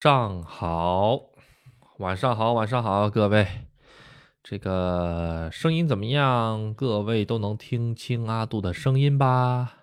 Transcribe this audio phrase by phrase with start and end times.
[0.00, 1.20] 上好，
[1.98, 3.44] 晚上好，晚上好，各位，
[4.44, 6.72] 这个声音怎么样？
[6.72, 9.74] 各位都能听清阿杜的声音吧？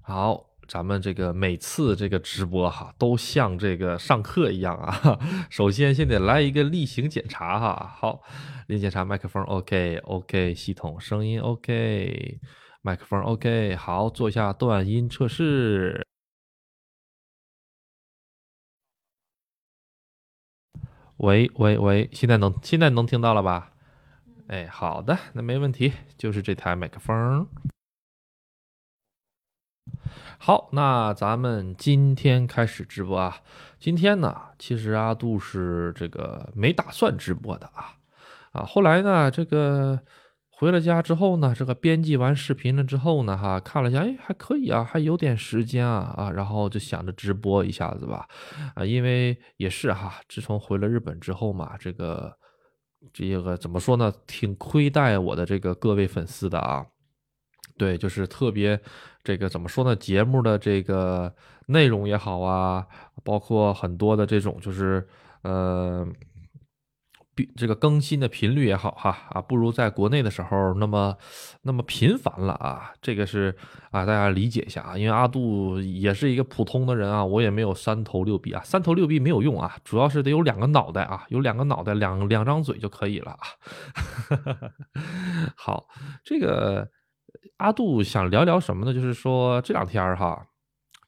[0.00, 5.18] 好，咱们这个每次这个直播哈，都像这个上课一样啊。
[5.50, 7.96] 首先先得来一个例行检查哈。
[7.98, 8.22] 好，
[8.68, 12.38] 例行检查麦克风 OK，OK，系统声音 OK，
[12.80, 13.74] 麦克风 OK。
[13.74, 16.06] 好，做一下断音测试。
[21.18, 23.72] 喂喂喂，现在能现在能听到了吧？
[24.48, 27.48] 哎，好的，那没问题，就是这台麦克风。
[30.38, 33.38] 好，那咱们今天开始直播啊。
[33.78, 37.96] 今天呢，其实阿杜是这个没打算直播的啊
[38.52, 40.00] 啊，后来呢，这个。
[40.58, 48.26] 回了家之后呢，这个编辑完视频了之后呢，哈，看了一下，哎，还可以啊，还有点时间啊，啊，然后就想着直播一下子吧，
[48.74, 52.34] 啊，因为也是哈，自从回了日本之后嘛，这个
[53.12, 56.86] 这个怎么说呢，挺亏待我的这个各位粉丝的啊，
[57.76, 58.80] 对，就是特别
[59.22, 61.30] 这个怎么说呢，节目的这个
[61.66, 62.86] 内容也好啊，
[63.22, 65.06] 包括很多的这种就是
[65.42, 66.08] 呃。
[67.56, 71.16] 这个更新的频率也好哈啊，不如在国内的时候那么
[71.62, 72.92] 那么频繁了啊。
[73.02, 73.54] 这个是
[73.90, 83.40] 啊，大家理解一下啊，因为阿杜也是一个普通的人啊，我也没有三头六臂啊，三头六臂没有用啊，主要是得有两个脑袋啊，有两个脑袋，两两张嘴就可以了啊。
[85.56, 85.86] 好，
[86.24, 86.88] 这个
[87.58, 88.94] 阿杜想聊聊什么呢？
[88.94, 90.46] 就是说这两天哈。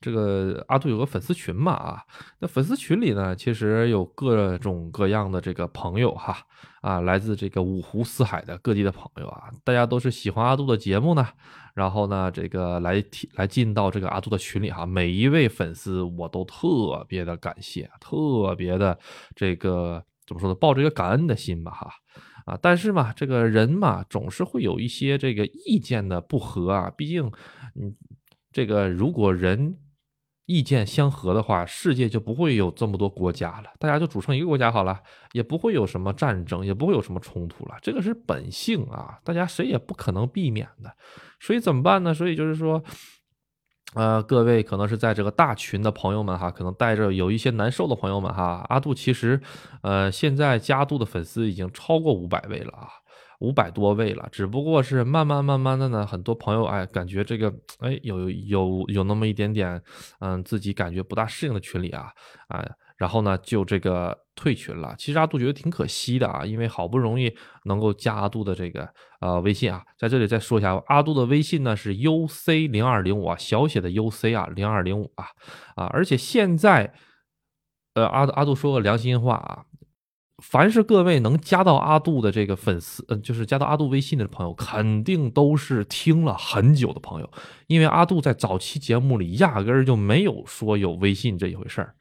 [0.00, 2.00] 这个阿杜有个粉丝群嘛啊，
[2.38, 6.36] 那粉丝群里呢，其实有各种各样的这个朋友哈
[6.82, 11.27] 啊，来自这个五湖四海的各地的朋友啊，大家都是喜欢阿杜的节目呢，
[11.74, 18.96] 然后呢，这个来提来进到这个阿杜的群里哈，每一位粉丝我都特别的感谢，特别的
[19.34, 21.90] 这个怎么说呢，抱着一个感恩的心吧哈
[22.46, 27.27] 啊，但是嘛，这个人嘛，总是会有一些这个意见的不合啊，毕竟
[27.74, 27.96] 嗯，
[28.52, 29.77] 这个如果人。
[30.48, 34.98] 意见相合的话，世界就不会有这么多国家了，大家就组成一个国家好了，
[35.33, 37.77] 也不会有什么战争，也不会有什么冲突了。
[37.83, 40.91] 这个是本性啊，大家谁也不可能避免的。
[41.39, 42.14] 所以怎么办呢？
[42.14, 42.83] 所以就是说，
[43.92, 49.39] 呃，各位可能是在这个大群的朋友们哈，可能带着有一些难受的朋友们哈，阿杜其实，
[49.83, 52.89] 呃，现在加杜的粉丝已经超过五百位了啊。
[53.40, 59.80] 五百多位了，只不过是慢慢慢慢的呢，很多朋友哎，感觉这个哎有有有那么一点点，
[60.18, 62.10] 嗯，自己感觉不大适应的群里啊
[62.48, 62.64] 啊，
[62.96, 64.92] 然后呢就这个退群了。
[64.98, 67.32] 其实阿杜觉得挺可惜的啊，因为好不容易
[67.66, 68.88] 能够加阿杜的这个
[69.20, 75.26] 呃微信啊，在这里再说一下，阿杜的微信呢是 U C 零二零五啊，小写的 U C 啊零二零五啊
[75.76, 76.92] 啊，而且现在
[77.94, 79.64] 呃阿阿杜说个良心话啊。
[80.42, 87.28] 凡是各位能加到阿杜的这个粉丝，嗯，就是加到阿杜微信的朋友，肯定都是听了很久的朋友，
[87.66, 91.92] 因为阿杜在早期节目里压根儿就没有说有微信这一回事儿，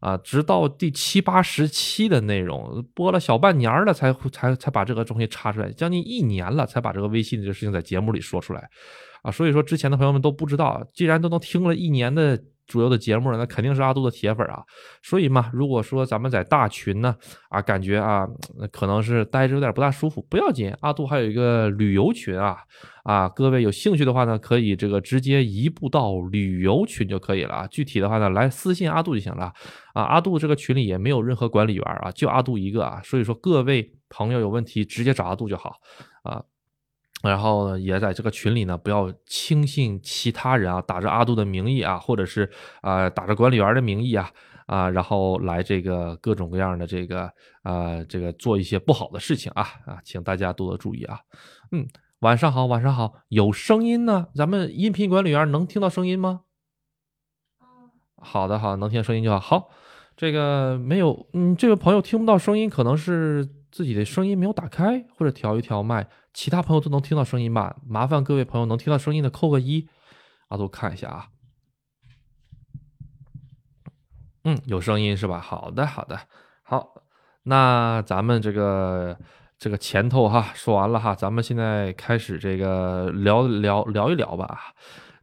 [0.00, 8.68] 啊，直到第七八十期的内容播了小半年了，才才才把这个东西插出来，将近一年了才把这个微信这个事情在节目里说出来，
[9.22, 12.38] 啊，所以说之前的朋友们都不知道，既然都能听了一年的。
[12.68, 14.62] 主要的节目那肯定是阿杜的铁粉啊，
[15.02, 17.16] 所以嘛，如果说咱们在大群呢，
[17.48, 18.28] 啊，感觉啊，
[18.70, 22.58] 可能是待着有点不大舒服，不要紧，阿杜还有一个旅游群啊，
[23.04, 29.50] 啊，各位有兴趣的话呢，可以这个直接移步到旅游群就可以了啊，具体的话呢，来私信阿杜就行了。
[29.94, 35.72] 啊，阿杜这个群里也没有任何管理员啊，就阿杜一个啊，所以说各位朋友有问题直接找阿杜就好。
[36.22, 36.44] 啊。
[37.22, 42.48] 然后，也在这个群里呢，不要轻信其他人啊，打着阿杜的名义啊，或者是
[42.80, 44.30] 啊打着管理员的名义啊
[44.66, 47.22] 啊，然后来这个各种各样的这个
[47.62, 51.18] 啊这个做一些不好的事情啊啊，请大家多多注意啊。
[51.72, 51.86] 嗯，
[52.20, 56.42] 晚上好，晚上好，有声音呢，咱们音频管理员能听到声音吗？
[58.14, 59.40] 好的，好，能听到声音就好。
[59.40, 59.70] 好，
[60.16, 63.48] 这个没有，嗯，这位朋友听不到声音，可能是
[63.78, 66.08] 自己的声音没有打开，或者调一调麦。
[66.34, 67.76] 其他朋友都能听到声音吧？
[67.86, 69.88] 麻烦各位朋友能听到声音的扣个一，
[70.48, 71.28] 阿杜看一下啊。
[74.42, 75.38] 嗯，有声音是吧？
[75.38, 76.18] 好的，好的，
[76.64, 77.04] 好。
[77.44, 79.16] 那咱们这个
[79.60, 84.74] 这个前头哈说完了哈，咱们现在开始这个聊聊聊一聊吧。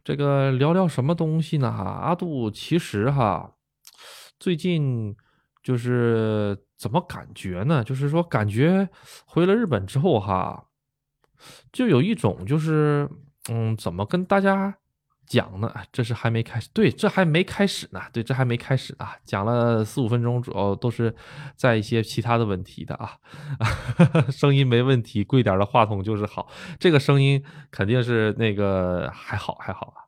[0.02, 1.68] 这个聊聊什么东西呢？
[1.68, 3.52] 阿杜其实哈
[4.40, 5.14] 最近
[5.62, 7.82] 就是怎么感觉呢？
[7.82, 8.88] 就是说感觉
[9.26, 10.64] 回了日本之后哈。
[11.70, 13.06] 就有一种就是，
[13.50, 14.74] 嗯，怎么跟大家
[15.26, 21.14] 讲呢，这是还没开始，对，这还没开始呢，对，这还没开始呢，讲了四五分钟，主要都是
[21.54, 23.18] 在一些其他的问题的啊，
[24.32, 26.48] 声音没问题，贵点的话筒就是好，
[26.80, 29.98] 这个声音肯定是那个还好还好啊，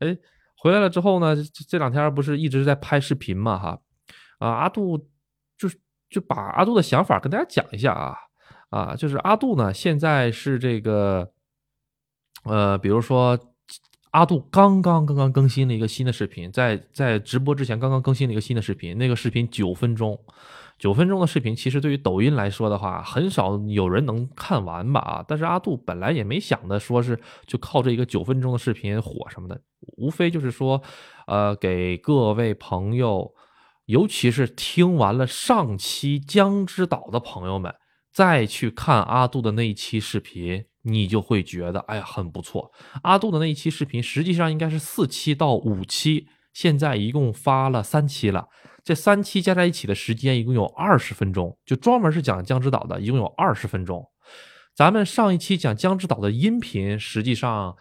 [0.00, 0.16] 哎，
[0.56, 1.36] 回来了之后呢，
[1.68, 3.78] 这两天不是一直在拍视频嘛哈，
[4.40, 4.98] 啊，阿杜
[6.12, 8.16] 就把阿杜的想法跟大家讲一下啊，
[8.70, 11.32] 啊，就是阿杜呢现在是这个，
[12.44, 13.38] 呃，比如说。
[14.12, 20.20] 阿杜刚刚刚刚更新了一个新的视频，在在直播之前刚刚更新了一个新的视频，那个视频九分钟，
[20.78, 25.24] 九分钟的视频，其实对于抖音来说的话，很少有人能看完吧啊！
[25.26, 29.58] 但是阿杜本来也没想的说是就靠这一个九分钟的视频火什么的，
[29.96, 30.82] 无非就是说，
[31.26, 33.32] 呃，给各位朋友，
[33.86, 37.74] 尤其是听完了上期江之岛的朋友们，
[38.12, 40.64] 再去看阿杜的那一期视频。
[40.84, 42.72] 你就会觉得，哎呀，很不错。
[43.04, 48.48] 阿杜的那一期视频，实际上应该是四期到五期，现在一共发了三期了。
[48.82, 54.04] 这三期加在一起的时间一共有二十分钟，就专门是讲江之岛的，一共有二十分钟。
[54.74, 57.76] 咱们上一期讲江之岛的音频，实际上。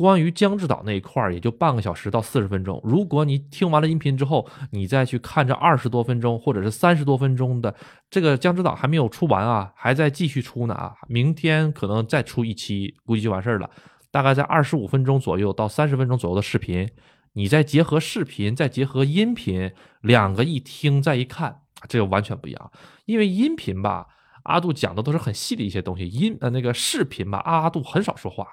[0.00, 2.80] 关于江之岛那一块儿，也就半个小时到四十分钟。
[2.82, 7.74] 如果你听完了音频之后，你再去看这二十多分钟或者是三十多分钟的
[8.08, 10.94] 这个江之岛还没有出完啊，还在继续出呢啊！
[11.06, 13.68] 明天可能再出一期，估计就完事儿了。
[14.10, 16.88] 大概在二十五分钟左右到三十分钟左右的视频，
[17.34, 19.70] 你再结合视频，再结合音频，
[20.00, 22.72] 两个一听再一看，这个完全不一样。
[23.04, 24.06] 因为音频吧，
[24.44, 28.46] 阿杜讲的都是很细的一些东西，音呃那个视频吧，阿杜很少说话。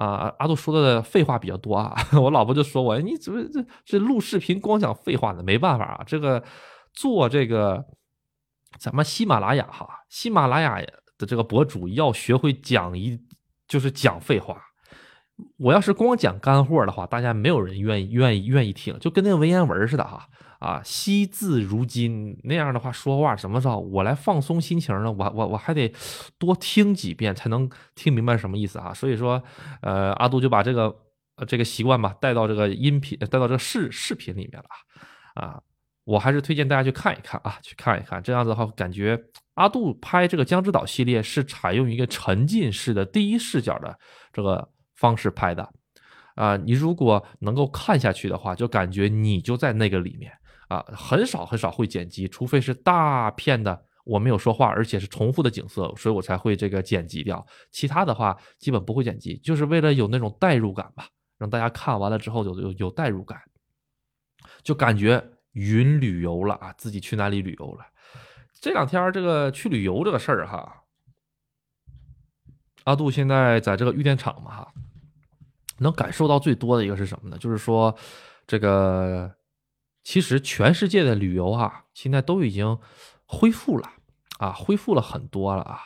[0.00, 5.42] 啊，阿杜说的废话比较多啊， 我老婆就说我，你怎么这这录视频光讲废话呢？
[5.42, 6.42] 没办法啊，这个
[6.94, 7.84] 做这个
[8.78, 10.80] 咱们喜马拉雅哈，喜马拉雅
[11.18, 13.20] 的这个博主要学会讲一，
[13.68, 14.56] 就是讲废话。
[15.58, 20.26] 我要是光讲干货的话，大家没有人愿意愿意愿意听，就跟那个文言文似的哈。
[20.60, 23.74] 啊惜字如金那样的话说话怎么着？
[23.78, 25.10] 我来放松心情呢？
[25.10, 25.90] 我我我还得
[26.38, 28.92] 多听几遍才能听明白什么意思啊！
[28.92, 29.42] 所以说，
[29.80, 30.94] 呃，阿杜就把这个
[31.48, 34.68] 这个习惯吧带到这个音频，带到这个视视频里面了
[35.42, 35.62] 啊！
[36.04, 38.22] 我还是推荐大家去看一看啊，去看一看。
[38.22, 39.18] 这样子的话，感觉
[39.54, 43.98] 阿杜拍这个江之岛系列是采用一个沉浸式的第一视角的
[44.30, 45.66] 这个方式拍的
[46.34, 46.58] 啊！
[46.58, 50.30] 你如果能够看下去的话，就感觉你就在那个里面。
[50.70, 57.44] 啊，很少很少会剪辑，除非是大片的我没有说话，而且是重复的景色，所以我才会这个剪辑掉。
[57.72, 61.08] 其他的话基本不会剪辑，就是为了有那种代入感吧，
[61.38, 63.36] 让大家看完了之后有有有代入感，
[64.62, 65.20] 就感觉
[65.54, 67.84] 云旅游了啊，自己去哪里旅游了。
[68.60, 70.84] 这两天这个去旅游这个事儿哈，
[72.84, 74.72] 阿杜现在在这个玉电厂嘛哈，
[75.78, 77.36] 能感受到最多的一个是什么呢？
[77.38, 77.92] 就是说
[78.46, 79.34] 这个。
[80.10, 82.76] 其实全世界的旅游啊，现在都已经
[83.26, 83.88] 恢复了
[84.40, 85.78] 啊，恢复了很多了啊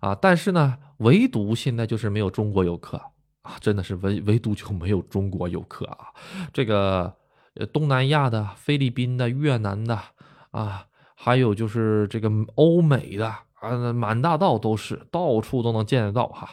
[0.00, 0.14] 啊！
[0.14, 2.96] 但是呢，唯独现在就是没有中国游客
[3.42, 6.06] 啊，真的是唯唯独就没有中国游客啊。
[6.52, 7.16] 这个
[7.72, 9.98] 东南亚的、菲律宾的、越南的
[10.52, 10.86] 啊，
[11.16, 16.50] 还有就是这个欧美的啊，满大道都是，到处都能见得到哈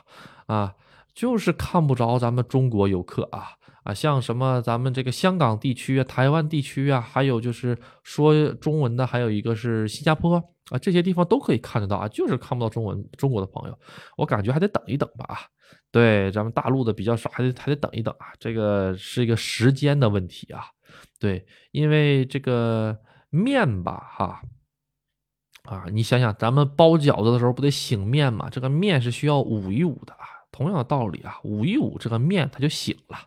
[0.47, 0.73] 啊，
[1.13, 3.57] 就是看不着咱们中国游客啊。
[3.83, 10.35] 啊，像什么咱们这个香港地区啊、台湾地区啊，还有就是说中文的，还有一个是新加坡
[10.69, 13.79] 啊，这些地方都可以看得到啊，就是看不到中文中国的朋友，
[14.17, 15.37] 我感觉还得等一等吧啊。
[15.89, 20.65] 对，咱们大陆的比较少，还得还得等一等啊，这个是一个时间的问题啊。
[21.19, 22.97] 对，因为这个
[23.29, 24.41] 面吧，哈
[25.63, 28.49] 啊，你想想，咱们包饺子的时候不得醒面嘛？
[28.49, 30.25] 这个面是需要捂一捂的啊。
[30.51, 33.17] 同样的道理啊，捂一捂这个面，它就醒了。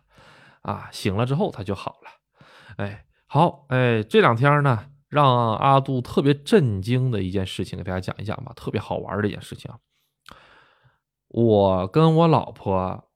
[0.65, 9.71] 啊，醒了之后他就好了，哎，好，哎，这两天呢，让阿杜特别震惊的一件事情，给大家讲一讲吧，特别好玩的一件事情。
[11.27, 13.09] 我跟我老婆，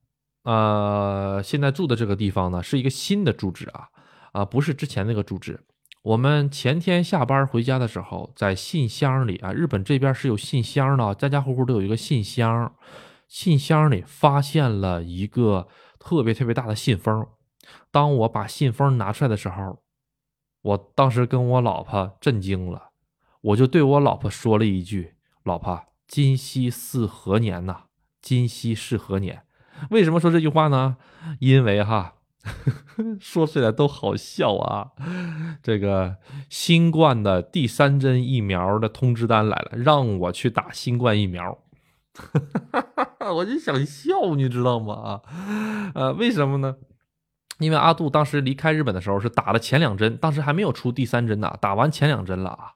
[0.44, 3.88] 呃，现在住的这个地方呢，是一个新的住址啊，
[4.34, 5.66] 啊，不是之前那个住址。
[6.04, 12.76] 我们前天下班回家的时候，在信箱里啊，日本这边是有信箱的，家家户户都有一个信箱，
[13.28, 17.28] 信箱里发现了一个特别特别大的信封。
[17.92, 19.82] 当我把信封拿出来的时候，
[20.62, 22.90] 我当时跟我老婆震惊了，
[23.42, 27.84] 我就对我老婆说了一句：“老婆，今夕是何年呐？
[28.22, 29.44] 今夕是何年？”
[29.92, 30.98] 为什么说这句话呢？
[31.40, 32.16] 因为哈，
[33.20, 34.92] 说起来都好笑啊。
[35.64, 36.18] 这个
[36.50, 41.60] 新冠的第三针疫苗的通知单来了，让我去打新冠疫苗。
[43.34, 44.94] 我就想笑，你知道吗？
[44.94, 45.22] 啊，
[45.96, 46.76] 呃，为什么呢？
[47.60, 52.74] 因为阿杜当时离开日本的时候是打了前两针，当时还没有出第三针呢，打完前两针了啊。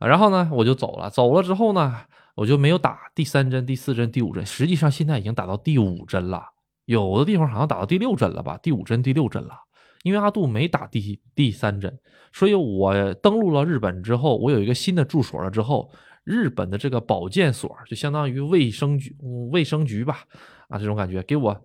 [0.00, 2.00] 然后呢，我就走了，走了之后呢，
[2.34, 6.50] 我就没有打第三针、第四针、第五针，实际上现在已经打到第五针了，
[6.84, 8.58] 有的地方好像打到第六针了吧？
[8.62, 9.60] 第五针、第六针了。
[10.02, 11.98] 因为阿杜没打第第三针，
[12.32, 15.90] 所以我登陆了日本之后，我有一个新的住所了之后，
[16.22, 19.16] 日本的这个保健所就相当于卫生局、
[19.50, 20.20] 卫生局吧，
[20.68, 21.60] 啊，这种感觉给我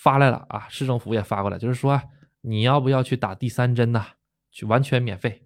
[0.00, 2.00] 发来了啊，市政府也发过来，就是说
[2.42, 4.04] 你要不要去打第三针呢？
[4.52, 5.42] 去完全免费。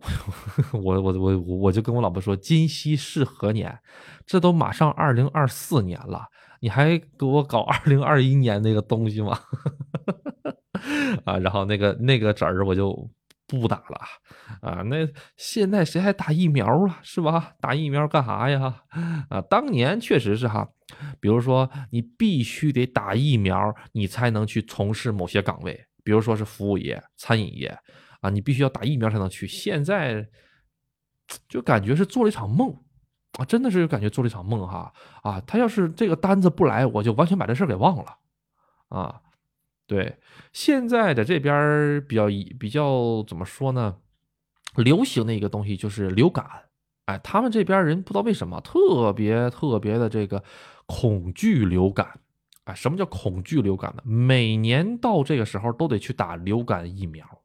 [0.72, 3.78] 我我我我我就跟我老婆说，今夕是何年？
[4.26, 6.26] 这都马上二零二四年了，
[6.60, 9.38] 你还给我搞二零二一年那个东西吗？
[11.24, 13.10] 啊，然后那个那个侄儿我就
[13.46, 14.00] 不打了
[14.60, 14.82] 啊。
[14.82, 16.98] 那现在谁还打疫苗啊？
[17.02, 17.54] 是吧？
[17.60, 18.82] 打疫苗干啥呀？
[19.30, 20.68] 啊，当年确实是哈，
[21.20, 27.78] 比如说你必须得打疫苗，你才能去从事某些岗位，比如说是服务业、餐饮业。
[28.20, 29.46] 啊，你必须要打疫苗才能去。
[29.46, 30.26] 现在
[31.46, 32.74] 就感觉是做了一场梦
[33.38, 34.90] 啊，真的是感觉做了一场梦哈
[35.22, 35.38] 啊！
[35.46, 38.16] 他要是这个单子不来，我就完全把这事给忘了
[38.88, 39.20] 啊。
[39.86, 40.16] 对，
[40.52, 42.26] 现在的这边比较
[42.58, 43.96] 比较怎么说呢？
[44.76, 46.46] 流行的一个东西就是流感，
[47.04, 50.42] 哎，他们这边人不知道为什么特别特别的这个
[50.86, 52.18] 恐惧流感。
[52.64, 54.02] 哎，什么叫恐惧流感呢？
[54.04, 57.42] 每年到这个时候都得去打流感疫苗。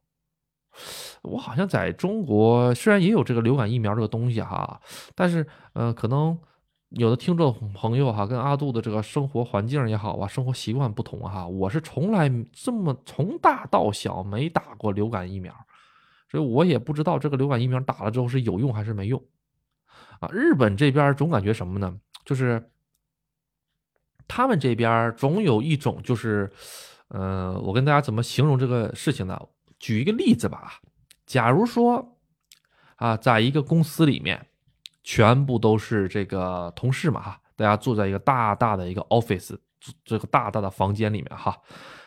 [1.22, 4.80] 我好像在中国虽然也有这个流感疫苗这个东西哈，
[5.14, 6.38] 但是呃，可能
[6.90, 15.54] 有的听众朋友哈，跟阿杜的这个生活环境也好啊，生活习惯不同哈，我是从来这么从大到小没打过流感疫苗，
[16.28, 19.22] 所以我也不知道这个流感疫苗打了之后是有用还是没用
[20.18, 20.28] 啊。
[20.32, 21.96] 日本这边总感觉什么呢？
[22.24, 22.70] 就是
[24.26, 26.50] 他们这边总有一种就是，
[27.06, 29.40] 呃，我跟大家怎么形容这个事情呢？
[29.78, 30.80] 举一个例子吧，
[31.24, 32.18] 假如说
[32.96, 34.48] 啊，在一个公司里面，
[35.12, 39.58] 全部都是这个同事嘛哈，大家坐在一个大大的一个 office
[40.04, 41.56] 这个大大的房间里面哈，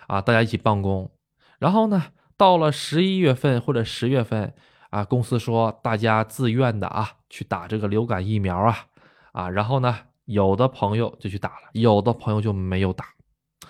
[0.08, 1.12] 啊，大家一起办公。
[1.60, 2.02] 然后呢，
[2.38, 4.54] 到了十一月份或者十月份
[4.90, 8.78] 啊，公司说大家自愿的啊去打这个流感疫苗啊
[9.34, 9.94] 啊，然后呢，
[10.24, 13.08] 有的朋友就去打了，有的朋友就没有打。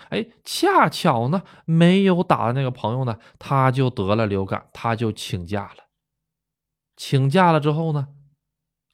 [0.09, 5.85] 哎，恰巧呢，没有打的那个朋友呢，他就得了流感，他就请假了。
[6.95, 8.09] 请假了之后呢，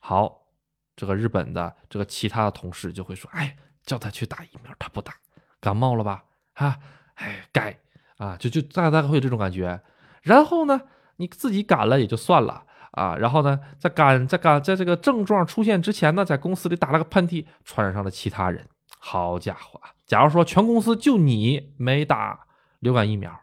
[0.09, 0.41] 好，
[0.95, 5.13] 这个日本的这个其他的同事就会说：“哎，叫他去打疫苗，他不打，
[5.61, 6.23] 感冒了吧？
[6.53, 6.79] 啊，
[7.13, 7.77] 哎，该
[8.17, 9.79] 啊，就就大概会有这种感觉。
[10.23, 10.81] 然后呢，
[11.17, 12.63] 你自己感了也就算了
[12.93, 18.67] 啊，然后呢，在感在感在这个症状出现之前呢，在公司里打了个喷嚏，传染上了其他人。
[18.97, 22.47] 好家伙！”假如说全公司就你没打
[22.79, 23.39] 流感疫苗，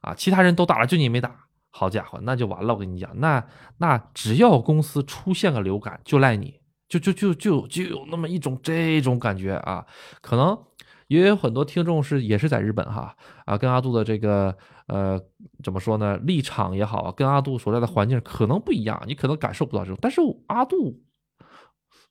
[0.00, 1.46] 啊，其他人都打了，就你没打，
[1.78, 2.74] 好家伙，那就完了。
[2.74, 3.44] 我跟你讲，那
[3.76, 9.86] 那只要公司出现个流感，就赖你，就就就就就有那么一种这种感觉啊。
[10.20, 10.58] 可能
[11.06, 14.56] 也有很多听众是也是在日本哈啊，跟阿杜的这个
[14.88, 15.20] 呃
[15.62, 21.00] 怎么说呢，立场也好，跟阿杜所在的环境可能不一样，你可能感受不到这种，但是阿杜。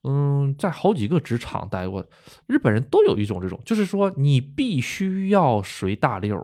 [0.03, 2.05] 嗯，在好几个职场待过，
[2.45, 6.37] 日本人都有一种这种，就是说你必须要随大溜，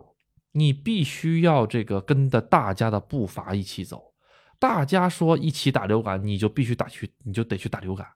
[0.53, 4.13] 你必须要这个跟着大家的步伐一起走。
[4.57, 8.07] 大家说一起打流感，你就必须打去，你就得去打流感。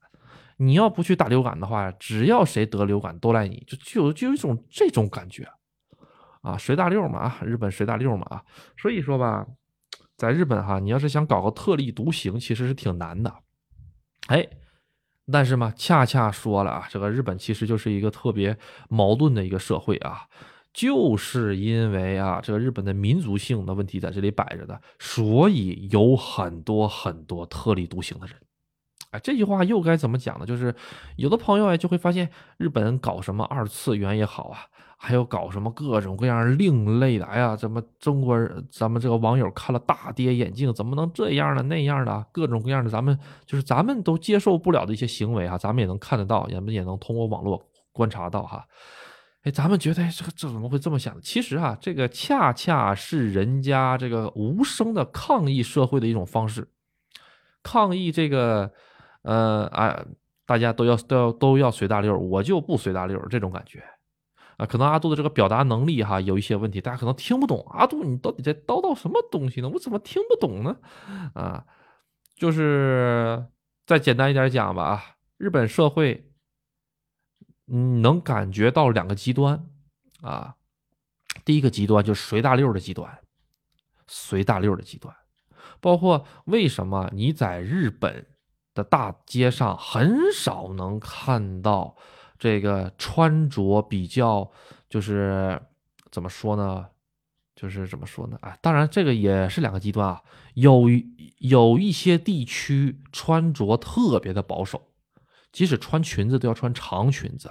[0.56, 5.48] 你要不去打流感的话，只要谁得流感都赖你，就就就有一种这种感觉
[6.41, 8.44] 啊，随大溜嘛，日本随大溜嘛啊。
[8.77, 9.46] 所以说吧，
[10.15, 13.34] 在日本哈，你要是想搞个特立独行，其实是挺难的。
[14.27, 14.48] 哎。
[15.29, 20.25] 但是嘛，恰恰说了啊，这个日本其实就是一个特别矛盾的一个社会啊，
[20.78, 28.36] 就是因为啊，这个日本的民族性的问题在这里摆着的，所以有很多很多特立独行的人。
[29.10, 30.46] 哎，这句话又该怎么讲呢？
[30.46, 30.76] 就是
[31.16, 34.60] 有的朋友哎，就会发现日本搞什么二次元也好啊。
[35.00, 37.26] 还有搞什么各种各样另类的？
[37.26, 40.72] 哎呀，怎么中国人咱们这个网友看了大跌眼镜？
[40.72, 41.64] 怎么能这样呢？
[41.64, 43.18] 那样的各种各样的，咱们
[43.48, 48.64] 就是咱们都接受不了的一些行为啊，咱们也能看得到，咱们也能通过网络观察到哈。
[49.48, 51.18] 哎，咱们觉得这个这怎么会这么想？
[51.22, 56.68] 其实啊，这个恰恰是人家这个无声的抗议社会的一种方式，
[57.63, 58.70] 抗议这个
[59.22, 60.06] 呃啊，
[60.46, 63.82] 大家都要都要都要随大溜，我就不随大溜这种感觉。
[64.58, 67.66] 啊，可能阿杜的这个表达能力哈有一些问题，大家可能听不懂。
[67.70, 69.70] 阿杜，你到底在叨叨什么东西呢？
[69.70, 70.75] 我怎么听不懂呢？
[71.34, 71.63] 啊，
[72.36, 73.46] 就是
[73.86, 75.04] 再简单一点讲吧啊，
[75.38, 76.27] 日本社会，
[77.68, 79.66] 嗯，能感觉到两个极端
[80.22, 80.56] 啊，
[81.44, 83.20] 第一个极端就是随大溜的极端，
[84.08, 85.16] 随大溜的极端，
[85.80, 88.26] 包括为什么你在日本
[88.74, 91.96] 的大街上很少能看到
[92.40, 94.50] 这个穿着比较，
[94.90, 95.62] 就是
[96.12, 96.88] 怎么说呢？
[97.56, 98.38] 就是怎么说呢？
[98.42, 100.22] 啊，当然这个也是两个极端啊，
[100.54, 100.84] 有
[101.40, 104.90] 有一些地区穿着特别的保守，
[105.58, 107.50] 即使穿裙子都要穿长裙子，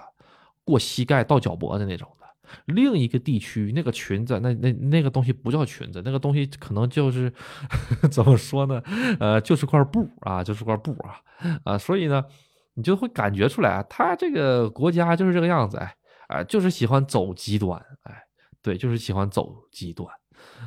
[0.62, 2.26] 过膝盖到脚脖的那种的。
[2.66, 7.32] 另一个地区那个裙子，那那那个东西不叫裙子，那个东西可能就是
[8.08, 8.80] 怎么说呢？
[9.18, 11.20] 呃，就是块布啊，就是块布啊
[11.64, 12.24] 啊，所以呢，
[12.74, 15.96] 你就会感觉出来啊，他这个国家就是这个样子，哎
[16.28, 18.22] 哎，就是喜欢走极端，哎，
[18.62, 20.08] 对，就是喜欢走极端，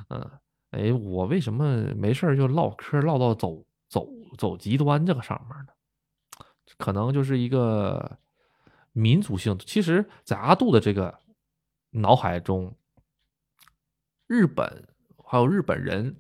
[0.10, 0.30] 嗯，
[0.72, 1.64] 哎，我为什么
[1.96, 4.06] 没事就唠嗑唠到走走
[4.38, 5.72] 走极端这个上面呢？
[6.80, 8.18] 可能就是一个
[8.94, 11.20] 民族性，其实，在阿杜的这个。
[11.92, 12.76] 脑海中，
[14.28, 14.88] 日本
[15.26, 16.18] 还有日本人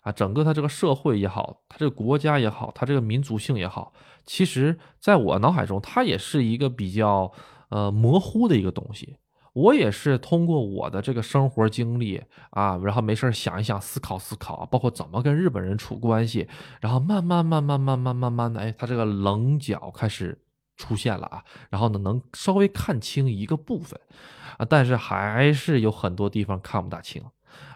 [0.00, 3.92] 啊，整个他这个社会也好，他这个国家也好，他这个民族性也好，
[4.24, 7.30] 其实在我脑海中，他也是一个比较
[7.68, 9.18] 呃模糊的一个东西。
[9.52, 16.48] 我也是通过我的这个生活经历啊，然后没事想一想，思考思考，包括怎么跟日本人处关系，
[16.80, 20.40] 然后慢慢慢慢慢慢慢慢的，哎，他这个棱角开始
[20.76, 24.00] 出现了啊，然后呢，能稍微看清一个部分。
[24.58, 27.24] 啊，但是还是有很多地方看不大清，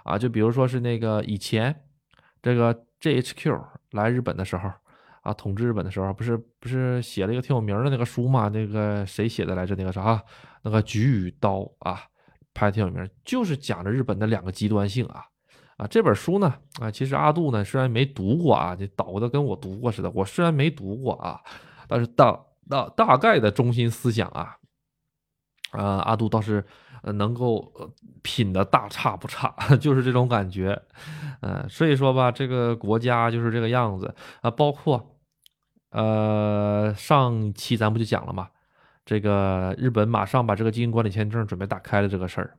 [0.05, 1.75] 啊，就比如说是那个以前
[2.43, 3.59] 这个 GHQ
[3.93, 4.71] 来日本的时候，
[5.27, 8.49] 啊，统治日本的时候，不是不是写了一个挺有名的那个书嘛？
[8.49, 9.75] 那个谁写的来着？
[9.75, 10.23] 那个啥，
[10.63, 12.01] 那个菊与刀啊，
[12.55, 15.25] 拍的挺有名，就是讲着日本的两个极端性啊，
[15.79, 21.41] 啊，这本书呢，啊，其实阿杜呢虽然没读过啊，这导的跟我读过似的，我虽然没读过啊，
[21.89, 24.57] 但是大大大概的中心思想啊。
[25.73, 26.65] 呃，阿杜倒是
[27.03, 27.71] 能够
[28.23, 30.81] 品的大差不差， 就是这种感觉。
[31.43, 34.51] 嗯，所以说吧，这个国家就是这个样子啊。
[34.51, 35.16] 包括
[35.97, 38.51] 呃，上期咱不就讲了吗？
[39.07, 42.59] 这个日本马上把这个经营管理签证准备打开了这个事儿。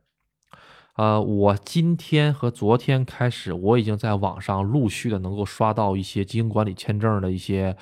[0.96, 7.76] 呃，我今天和昨天开始，我已经在网上陆续的能够刷到一些经营管理签证的一些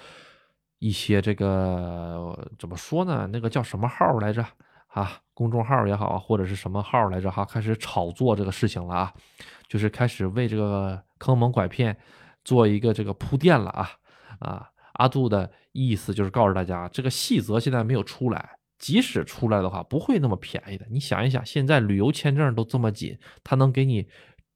[0.79, 3.27] 一些这个怎么说呢？
[3.33, 4.45] 那个叫什么号来着？
[4.89, 9.15] 啊，公众号也好，或者是什么号来着哈，开始炒作这个事情了啊，
[9.69, 11.97] 就是开始为这个坑蒙拐骗
[12.45, 13.89] 做一个这个铺垫了啊
[14.41, 14.69] 啊！
[14.97, 20.87] 阿杜的意思就是告诉大家，这个细则现在没有出来，即使出来的话，不会那么便宜的。
[20.91, 24.07] 你想一想，现在旅游签证都这么紧，他能给你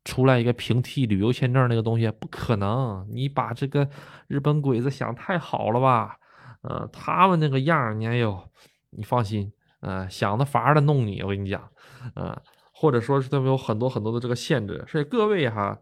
[0.04, 2.10] 出来一个平替旅游签证那个东西？
[2.10, 3.06] 不可能！
[3.10, 3.88] 你把这个
[4.28, 6.16] 日本鬼子想太好了吧？
[6.62, 8.50] 呃，他们那个样，你哎呦，
[8.90, 9.52] 你放心。
[9.82, 11.70] 嗯，想的法儿的弄你，我跟你讲，
[12.14, 12.38] 嗯，
[12.70, 15.78] 或者说是他们有很多很多的这个限制，所以各位哈，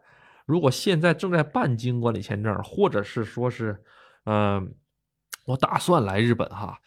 [0.46, 3.82] 如果现在正在办经管理签证，或者是说是，
[4.28, 4.74] 嗯，
[5.46, 6.78] 我打算来日本哈，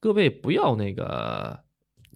[0.00, 1.60] 各位不要那个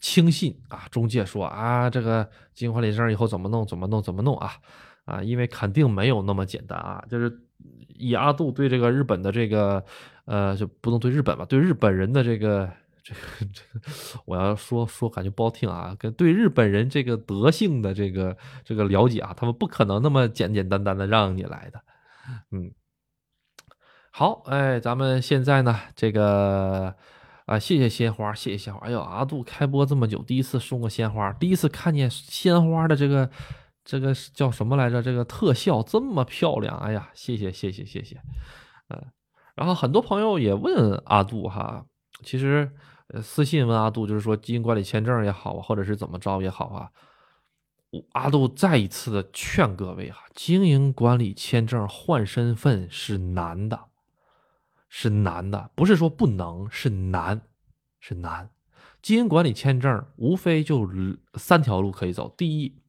[0.00, 4.52] 轻信啊，中介说啊，这个经管理证以后怎么弄怎么弄怎么弄啊，
[5.04, 7.30] 啊，因为肯定没有那么简单啊，就是
[7.88, 9.84] 以阿杜对这个日本的这个，
[10.24, 12.72] 呃，就不能对日本吧，对日本人的这个。
[13.04, 13.20] 这个
[13.52, 13.84] 这个，
[14.26, 21.82] 我要说说感觉不好听啊，跟对日本人这个德性的这个这个了解啊，他们不可能那么简简单单的让你来的，
[22.52, 22.70] 嗯，
[24.14, 26.94] 好，哎，咱们现在呢，这个
[27.46, 33.30] 啊，谢谢鲜花，谢谢鲜花，哎呦，阿杜开播这么久，第一次送个鲜花，第一次看见鲜花的这个
[33.82, 35.02] 这个叫什么来着？
[35.02, 38.20] 这个特效这么漂亮，哎呀，谢谢谢谢谢谢，
[38.90, 39.02] 嗯，
[39.54, 41.84] 然后很多朋友也问阿杜哈，
[42.22, 42.70] 其实。
[43.20, 46.88] 私信问阿杜，就是说经营管理签证也好啊，或者是怎么着也好啊，
[48.12, 53.78] 阿杜再一次的劝各位哈，经营管理签证换身份是难的，
[54.94, 57.40] 是难的，不是说不能，是难，
[57.98, 58.50] 是难。
[59.00, 60.86] 经营管理签证无非就
[61.36, 62.82] 三条路可以走：第一，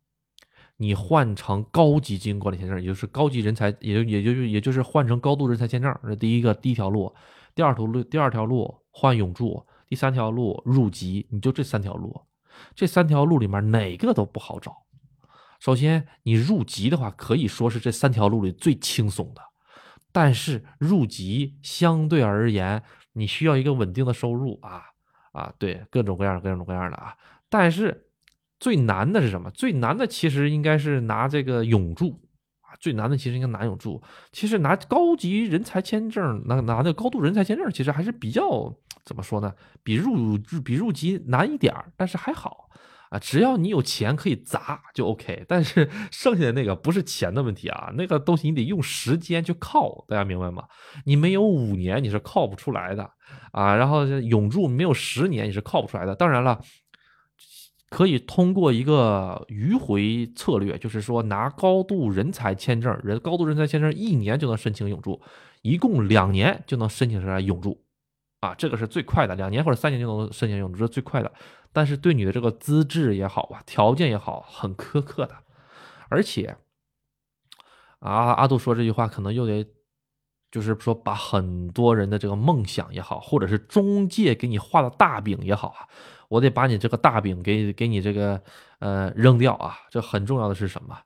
[0.76, 7.14] 你换成高级经营管理签证，也就是高级人才，也就也就也就是换成高度人才签证，这第一个第一条路；
[7.56, 9.66] 第二条路，第二条路换永驻。
[9.88, 12.22] 第三条路入籍，你就这三条路，
[12.76, 14.76] 这三条路里面哪个都不好找。
[15.60, 19.42] 首先，你入籍的话，可以说是这三条路里最轻松的。
[20.14, 24.84] 但是入籍相对而言，你需要一个稳定的收入啊
[25.34, 27.14] 啊，对，各种各样、各种各样的啊。
[27.50, 28.08] 但是
[28.60, 29.52] 最难的是什么？
[29.52, 32.22] 最难的其实应该是拿这个永驻
[32.62, 34.02] 啊，最难的其实应该拿永驻。
[34.32, 38.74] 其实拿高级人才签证，拿拿那个高度人才签证，其实还是比较。
[39.06, 39.54] 怎么说呢？
[39.84, 42.70] 比入比入籍难一点儿，但是还好
[43.14, 50.64] 啊，只要你有钱可以砸就 OK，但是剩下的那个不是钱的问题啊，那个东西你得用时间去靠，大家明白吗？
[51.06, 53.08] 你没有五年你是靠不出来的
[53.52, 56.16] 啊，然后永驻没有十年你是靠不出来的。
[56.16, 56.60] 当然了，
[57.92, 65.22] 可以通过一个迂回策略，就是说拿高度人才签证，人高度人才签证一年就能申请永驻，
[65.62, 67.80] 一共两年就能申请出来永驻。
[68.44, 71.32] 啊，这个是最快的，两年或者三年就能申请永驻，这是最快的。
[71.72, 75.34] 但是对你的这个资质也好啊，条件也好，很苛刻的。
[76.10, 76.58] 而且，
[78.00, 79.66] 啊，阿杜说这句话可能又得，
[80.52, 85.88] 就是说把很多人的这个梦想也好，或者是中介给你画的大饼也好啊，
[86.28, 88.44] 我得把你这个大饼给给你这个
[88.80, 89.78] 呃扔掉啊。
[89.90, 91.00] 这很重要的是什么？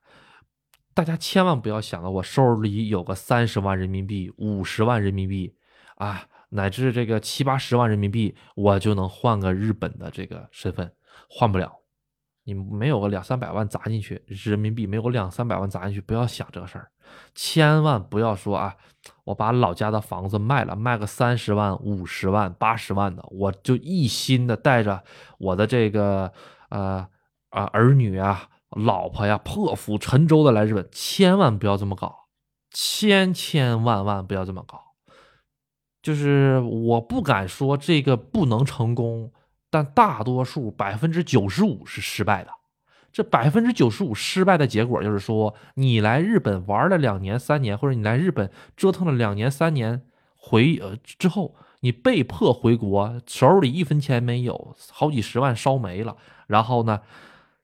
[0.95, 5.55] 大家千万不要想到我手里有个三十万人民币、五十万人民币
[5.97, 6.27] 啊。
[6.49, 10.91] 乃至这个七八十万人民币，我就能换个日本的这个身份，
[11.29, 11.73] 换不了。
[12.43, 16.89] 你没有个两三百万砸进去，人民币没有个两三百万砸进去，不要想这个事儿。
[17.35, 18.73] 千万不要说啊，
[19.25, 25.03] 我把老家的房子卖了，卖个三十万、五十万、八十万的，我就一心的带着
[25.37, 26.31] 我的这个
[26.69, 27.05] 呃
[27.49, 30.87] 啊儿女啊、老婆呀，破釜沉舟的来日本。
[30.89, 32.15] 千万不要这么搞，
[32.71, 34.86] 千千万万不要这么搞。
[36.07, 39.29] 就是我不敢说这个不能成功，
[39.69, 42.51] 但大多数百分之九十五是失败的。
[43.11, 50.01] 这百分之九十五失败的结果就是说，你来日本玩了两年三年，或者你来日本折腾了两年三年，
[50.37, 56.15] 回呃之后你被迫回国，手里一分钱没有，好几十万烧没了，
[56.47, 57.01] 然后呢，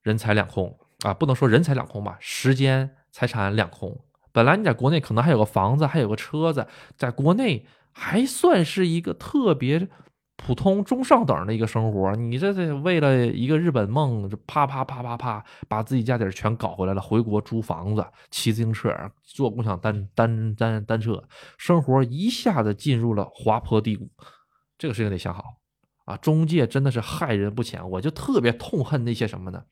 [0.02, 4.02] 人财两空啊，不能说人财两空吧，时间财产两空。
[4.34, 7.66] 本来你在国内可能还有个房子，还有个车子，在国内。
[7.94, 9.88] 还算是一个特别
[10.36, 18.90] 普通中上等的一个生活，你这这为了一个日本梦，啪啪啪啪啪，把自己家底儿全搞回来了，回国租房子，骑自行车，
[19.24, 21.24] 坐共享单单单单车，
[21.58, 24.10] 生活一下子进入了滑坡低谷，
[24.78, 25.44] 这个事情得想好
[26.06, 26.18] 啊！
[26.18, 29.64] 中介真的是害人不浅，我就特别痛恨那些什么呢？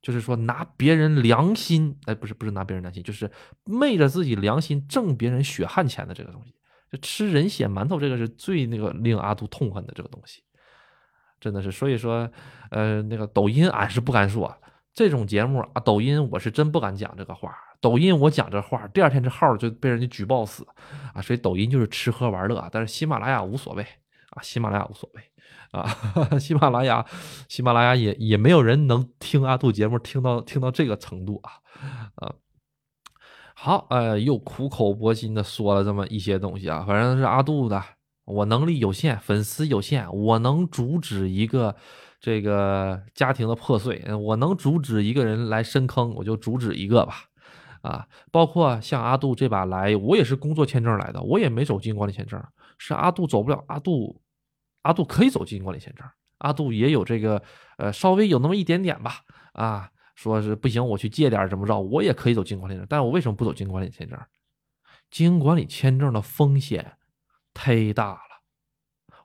[0.00, 3.30] 就是说拿别人良心，哎，不是不是拿别人良心，就是
[3.64, 6.54] 昧着自己良心挣别人血汗钱的这个东西。
[6.90, 10.42] 就吃人血馒头，这个是最那个令阿杜痛恨的这个东西，
[11.40, 11.72] 真的是。
[11.72, 12.30] 所以说，
[12.70, 14.56] 呃，那个抖音俺是不敢说
[14.94, 17.52] 这种节目啊，抖音我是真不敢讲这个话。
[17.80, 20.66] 抖音我讲这话，第二天这号就被人家举报死
[21.12, 21.20] 啊。
[21.20, 23.82] 所以抖音就是吃喝玩乐，但是喜马拉雅无所谓
[24.30, 25.22] 啊，喜马拉雅无所谓
[25.72, 25.84] 啊，
[26.38, 27.04] 喜马拉雅，
[27.48, 31.52] 喜马拉雅也也没有人能听阿杜节目听到听到这个程度啊，
[32.14, 32.32] 啊。
[33.58, 37.82] 好，呃，又苦口婆心的说了这么一些东西啊，反正是阿杜的，
[38.26, 41.74] 我能力有限，粉丝有限，我能阻止一个
[42.20, 47.14] 这个家庭的破碎，我能阻止一个人来深坑，我就阻止一个吧，
[47.80, 52.38] 啊，包括像阿杜这把来，我也是工作签证来的，我也没走经营管理签证，
[52.76, 54.20] 是阿杜走不了，阿杜，
[54.82, 56.06] 阿杜可以走经营管理签证，
[56.38, 57.42] 阿杜也有这个，
[57.78, 59.22] 呃，稍微有那么一点点吧，
[59.54, 59.88] 啊。
[60.16, 64.18] 说是不行，我去借点怎么着，我也可以走经营管理证，但我为什么不走经营管理签证？
[65.08, 66.96] 经营管理签证的风险
[67.54, 68.20] 忒大了，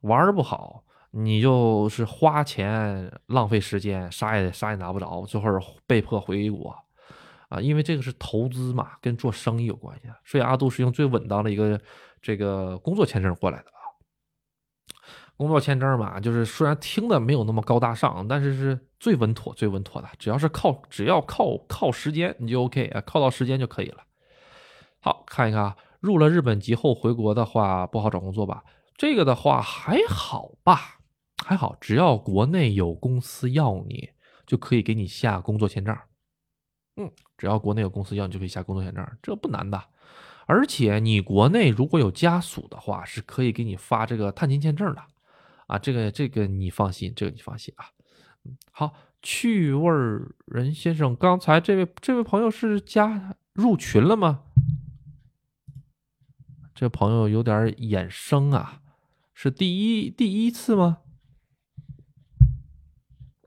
[0.02, 5.48] 玩不好，你就是花钱浪费时间，啥也啥也拿不着，最后
[5.88, 6.76] 被迫回国
[7.50, 7.60] 啊！
[7.60, 11.82] 因为这个是投资嘛，跟做生意有关系，所以阿杜是用最稳当的一个
[12.22, 13.80] 这个工作签证过来的啊。
[15.36, 20.08] 工作签证嘛，就是虽然听的没有那么高大上，但是是最稳妥、最稳妥的。
[20.20, 24.04] 只要是靠，只要靠靠时间，你就 OK 啊，靠到时间就可以了。
[25.00, 28.64] 好看一看啊，入了日本籍后回国的话不好找工作吧？
[28.96, 31.00] 这个的话还好吧，
[31.44, 34.12] 还好，只要国内有公司要你，
[34.46, 35.98] 就可以给你下工作签证。
[36.98, 39.84] 嗯，只要国内有公司要你，就可以下工作签证，这不难的。
[40.46, 45.02] 而且你国内如果有家属的话，是可以给你发这个探亲签证的。
[45.66, 47.90] 啊，这个这个你放心，这个你放心啊。
[48.72, 49.92] 好，趣味
[50.46, 54.44] 人先生，刚才这位这位朋友是加入群了吗？
[56.74, 58.82] 这朋友有点眼生啊，
[59.36, 61.00] 是第一第一次吗？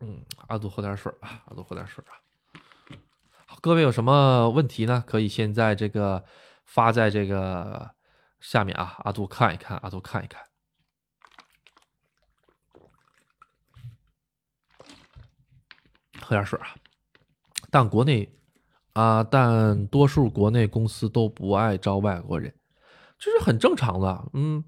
[0.01, 2.15] 嗯，阿杜喝点水啊，阿杜喝点水啊。
[3.47, 5.03] 好，各位有什么问题呢？
[5.05, 6.25] 可以现在这个
[6.65, 7.95] 发在这个
[8.39, 10.41] 下面啊，阿杜看一看，阿杜看一看。
[16.25, 16.75] 喝点水啊！
[17.71, 18.29] 但国内
[18.95, 22.55] 啊，但多数国内公司都不爱招外国人，
[23.19, 24.31] 这是很正常的。
[24.33, 24.65] 嗯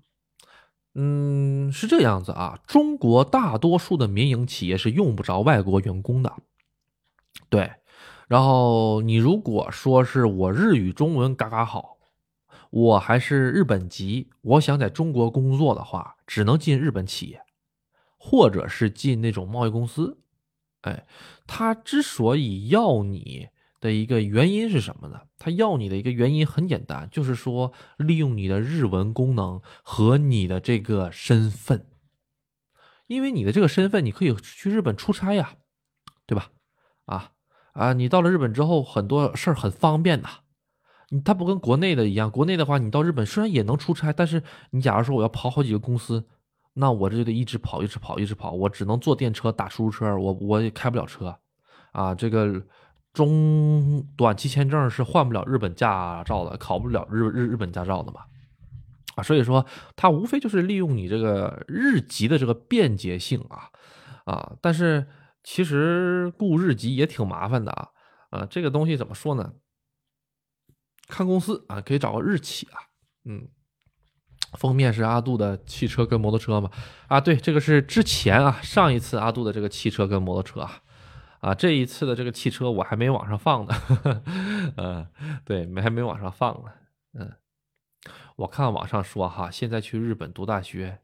[0.94, 2.58] 嗯，是这样子啊。
[2.66, 6.32] 中国大多数的民营企业是用不着外国员工的
[7.48, 7.72] 对，
[8.28, 11.96] 然后你如果说是我日语中文嘎嘎好，
[12.70, 17.40] 我还是日本籍，我想在中国工作的话，只能进日本企业，
[18.18, 20.18] 或者是进那种贸易公司。
[20.86, 21.06] 哎，
[21.46, 23.48] 他之所以要你
[23.80, 25.22] 的一个原因是什么呢？
[25.36, 31.86] 他要你的一个原因很简单，就是说利用你的日文功能和你的这个身份，
[33.08, 35.56] 因为你的这个身份，你可以去日本出差呀，
[36.24, 36.50] 对吧？
[37.06, 37.32] 啊。
[37.72, 40.30] 啊，你到了日本之后，很多事儿很方便呐。
[41.10, 46.26] 你他不跟国内的一样，国内的话，你到日本虽然也能出差，但是你假如说我要跑好几个公司，
[46.76, 51.36] 那我这就得一直跑，一直跑，一直跑，我只能坐电车、打出租车，我我也开不了车。
[51.92, 52.62] 啊，这个
[53.12, 58.20] 中短期签证是换不了日本驾照的，考不了日日日本驾照的嘛。
[59.14, 59.64] 啊，所以说
[59.96, 63.70] 他无非就是利用你这个日籍的这个便捷性啊，
[64.24, 65.06] 啊，但是。
[65.48, 67.88] 其实雇日籍也挺麻烦的啊，
[68.30, 69.52] 啊，这个东西怎么说呢？
[71.06, 72.82] 看公司啊，可以找个日企啊，
[73.26, 73.46] 嗯，
[74.54, 76.70] 封面是阿杜的汽车跟摩托车嘛，
[77.08, 80.82] 啊，对，这个是之前啊，上一次阿杜的这个汽车跟摩托车啊，
[81.40, 83.74] 啊，这一次的这个汽车我还没往上放呢，
[84.76, 85.06] 嗯，
[85.44, 86.72] 对，没还没往上放呢，
[87.14, 87.32] 嗯，
[88.36, 91.00] 我看网上说哈，现在去日本读大学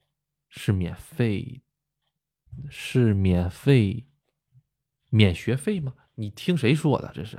[0.49, 1.63] 是免费，
[2.71, 4.07] 是免费。
[5.15, 5.93] 免学费吗？
[6.15, 7.13] 你听谁说的？
[7.15, 7.39] 这是，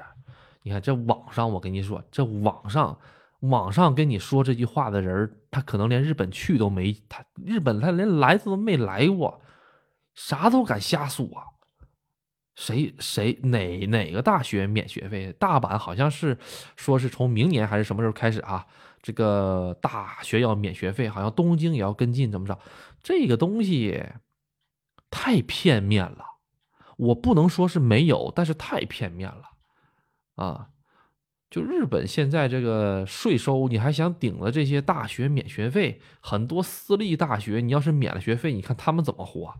[0.61, 2.99] 你看这网上，我跟你说，这网上
[3.43, 9.41] 网上跟你说这句话的人，他可能连日本去都没，他日本他连来都没来过，
[10.15, 11.27] 啥都敢瞎说。
[12.55, 15.33] 谁谁哪哪个大学免学费？
[15.39, 16.37] 大阪好像是
[16.75, 18.65] 说是从明年还是什么时候开始啊？
[19.01, 22.57] 这个大学要免学费，好像东京也要跟进，怎么着？
[23.01, 24.03] 这个东西
[25.09, 26.25] 太片面了。
[26.95, 29.43] 我不能说是没有，但是太片面了，
[30.35, 30.69] 啊，
[31.53, 36.01] 就日本现在这个税收，你还想顶了这些大学免学费？
[36.19, 39.53] 很多私立大学，你要是免了学费，你看他们怎么活？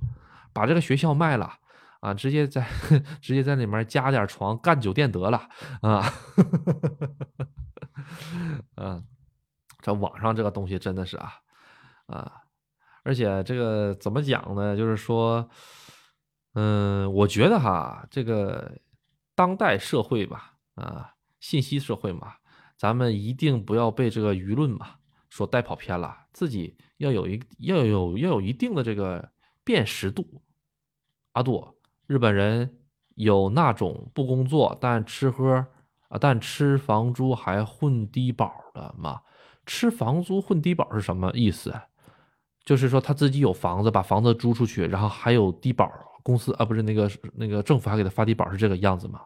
[0.54, 1.54] 把这个学校卖了
[2.00, 2.68] 啊，直接在
[3.22, 5.48] 直接在里面加点床干酒店得了
[5.84, 6.12] 啊，
[8.78, 9.04] 嗯，
[9.80, 11.32] 这网上这个东西真的是啊
[12.08, 12.32] 啊，
[13.04, 14.76] 而且这个怎么讲呢？
[14.76, 15.48] 就是说。
[16.56, 18.72] 嗯，我觉得哈，这个
[19.34, 21.13] 当代社会吧，啊，
[21.44, 22.36] 信息社会嘛，
[22.78, 24.92] 咱们一定不要被这个舆论嘛
[25.30, 29.30] 所带跑偏了，自己要有一要有要有一定的这个
[29.62, 30.42] 辨识度。
[31.34, 31.76] 阿杜，
[32.08, 32.78] 日本人
[33.16, 35.68] 有那种不工作但吃喝
[36.08, 39.20] 啊，但吃房租还混低保的吗？
[39.66, 41.74] 吃房租混低保是什么意思？
[42.64, 45.92] 就是说他自己有房子，把房子租出去，然后还有低保。
[46.24, 49.20] 公司啊，不是那个那个政府还给他发低保是这个样子吗？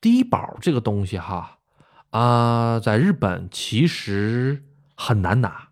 [0.00, 1.58] 低保这个东西哈
[2.10, 4.64] 啊，在日本其实
[4.96, 5.68] 很难拿，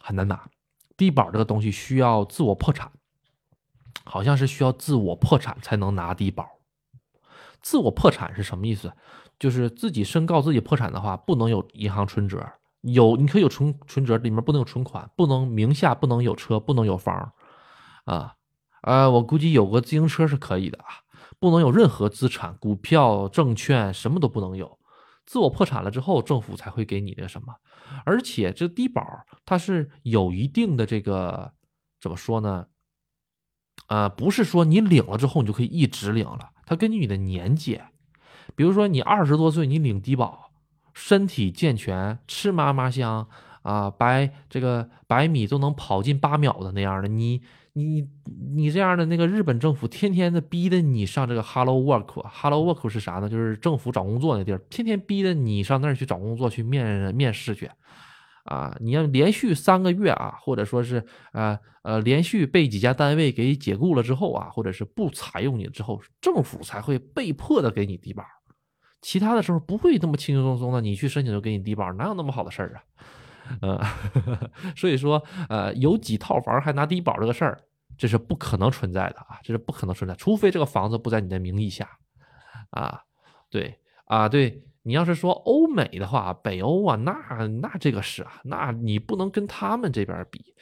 [0.00, 0.48] 很难拿。
[0.96, 2.90] 低保这个东西需要自我破产，
[4.04, 6.48] 好像是需要自我破产才能拿低保。
[7.60, 8.92] 自我破产是什么意思？
[9.38, 12.42] 就是自己申告自己破产的话，不能有银行存折，
[12.80, 17.32] 有你可以有存存折，里面不能有存款，不能名下不能有车，不能有房，
[18.06, 18.34] 啊。
[18.82, 20.86] 呃，我估计有个自行车是可以的啊，
[21.38, 24.78] 不能有任何资产、股票、证券，什么都不能有。
[25.24, 27.54] 自我破产了之后，政府才会给你那什么。
[28.04, 29.04] 而且这低保
[29.44, 31.52] 它是有一定的这个
[32.00, 32.66] 怎么说呢？
[33.88, 37.80] 呃，不是说你领了之后你就可以一直领了，它根据你的年纪。
[38.54, 40.52] 比如说你二十多岁，你领低保，
[40.94, 43.28] 身体健全，吃嘛嘛香
[43.62, 47.42] 啊，白这个百米都能跑进八秒的那样的你。
[47.76, 48.08] 你
[48.54, 53.28] 你这样的那个日本政府天天的逼的你上这个 Hello Work，Hello Work 是啥呢？
[53.28, 57.70] 就是政府找工作那地儿，天天逼的你上那儿去找工作去面面试去，
[58.44, 68.24] 啊，你要连续三个月啊，或者说是呃呃连续被几家单位给解雇了之后啊，或者是不采用你之后，政府才会被迫的给你低保，
[69.02, 72.80] 其他的时候不会那么轻轻松松的，你去申请就给你低保，哪有那么好的事儿啊？
[73.60, 73.78] 嗯，
[74.74, 77.60] 所以说，呃，有几套房还拿低保这个事儿，
[77.96, 81.98] 这是不可能存在的啊，这是不可能存在，除非这个房子不在你的名义下，
[82.70, 83.02] 啊，
[83.50, 87.12] 对，啊，对你要是说欧美的话，北欧啊，那
[87.60, 90.54] 那这个是啊，那你不能跟他们这边比，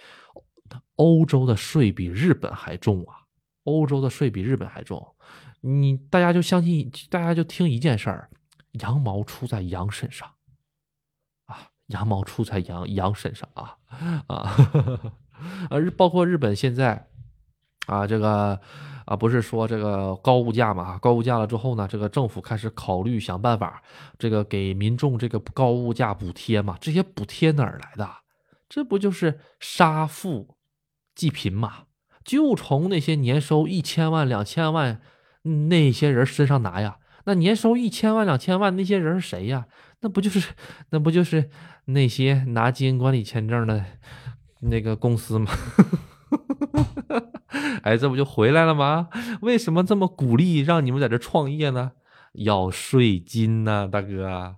[0.97, 3.27] 欧洲的税比日本还重啊，
[3.65, 5.15] 欧洲的税比日本还重，
[5.61, 8.31] 你大家就相信，大家就听一件事儿，
[8.73, 10.29] 羊毛出在羊身上。
[11.47, 13.77] 啊羊毛出在羊羊身上啊
[14.27, 14.57] 啊，
[15.69, 17.11] 而包括日本现在
[17.87, 18.59] 啊，这个
[19.05, 20.99] 啊，不是说这个高物价嘛？
[20.99, 23.83] 高物价了之后呢，这个政府开始考虑想办法，
[24.19, 26.79] 这个给民众这个高物价补贴嘛？
[26.81, 28.11] 这些补贴哪儿来的？
[28.69, 30.57] 这不就是杀富
[31.15, 31.85] 济贫嘛？
[32.25, 35.01] 就从那些年收一千万、两千万
[35.69, 36.97] 那些人身上拿呀。
[37.27, 39.67] 那年收一千万、两千万那些人是谁呀？
[40.01, 40.55] 那不就是，
[40.91, 41.51] 那不就是
[41.87, 43.85] 那些拿基金管理签证的
[44.61, 45.51] 那个公司吗？
[47.83, 49.09] 哎，这不就回来了吗？
[49.43, 51.93] 为什么这么鼓励让你们在这创业呢？
[52.33, 54.57] 要税金呐，大哥。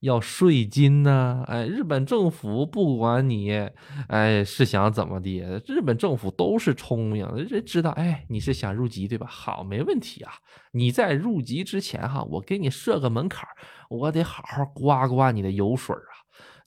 [0.00, 1.44] 要税金呢？
[1.46, 3.68] 哎，日本政府不管你，
[4.08, 5.62] 哎，是想怎么的？
[5.68, 9.26] 日本政府都是聪明，人知道，哎，你是想入籍对吧？
[9.28, 10.32] 好，没问题啊。
[10.72, 13.46] 你在入籍之前哈，我给你设个门槛
[13.90, 15.94] 我得好好刮刮你的油水。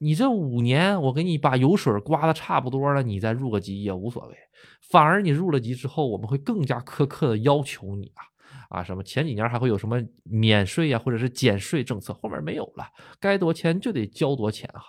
[0.03, 4.35] 你这五年，我给你把油水刮的差不多了，你再入个籍也无所谓。
[4.81, 8.21] 反而你入了籍之后，我们会更加苛刻的要求你啊。
[8.67, 12.85] 啊，什么前几年还会有什么免税啊，或者是减税政策，后面没有了，
[13.19, 14.81] 该多钱就得交多钱啊，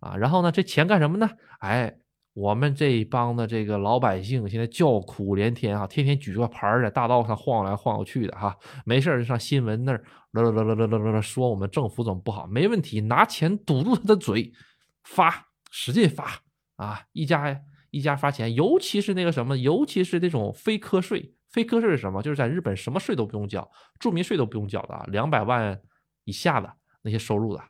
[0.00, 1.30] 啊，然后呢，这钱干什么呢？
[1.60, 1.94] 哎，
[2.38, 14.52] 我们这一帮的这个老百姓现在叫苦连天啊，天天举着牌在大道上晃来晃去的哈，没事就上新闻那儿啦啦啦啦啦啦说我们政府怎么不好，没问题，拿钱堵住他的嘴，
[15.02, 16.40] 发，使劲发
[16.76, 21.34] 啊，一家一家发钱，尤其是那个什么，尤其是那种非科税。
[21.50, 22.22] 非科税是什么？
[22.22, 25.80] 就是在日本什么税都不用交，住民税都不用交的啊，两百万
[26.22, 26.72] 以下的
[27.02, 27.62] 那些收入的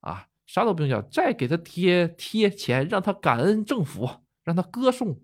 [0.00, 4.08] 啊，啥都不用交，再给他贴贴钱，让他感恩政府，
[4.44, 5.20] 让他歌颂，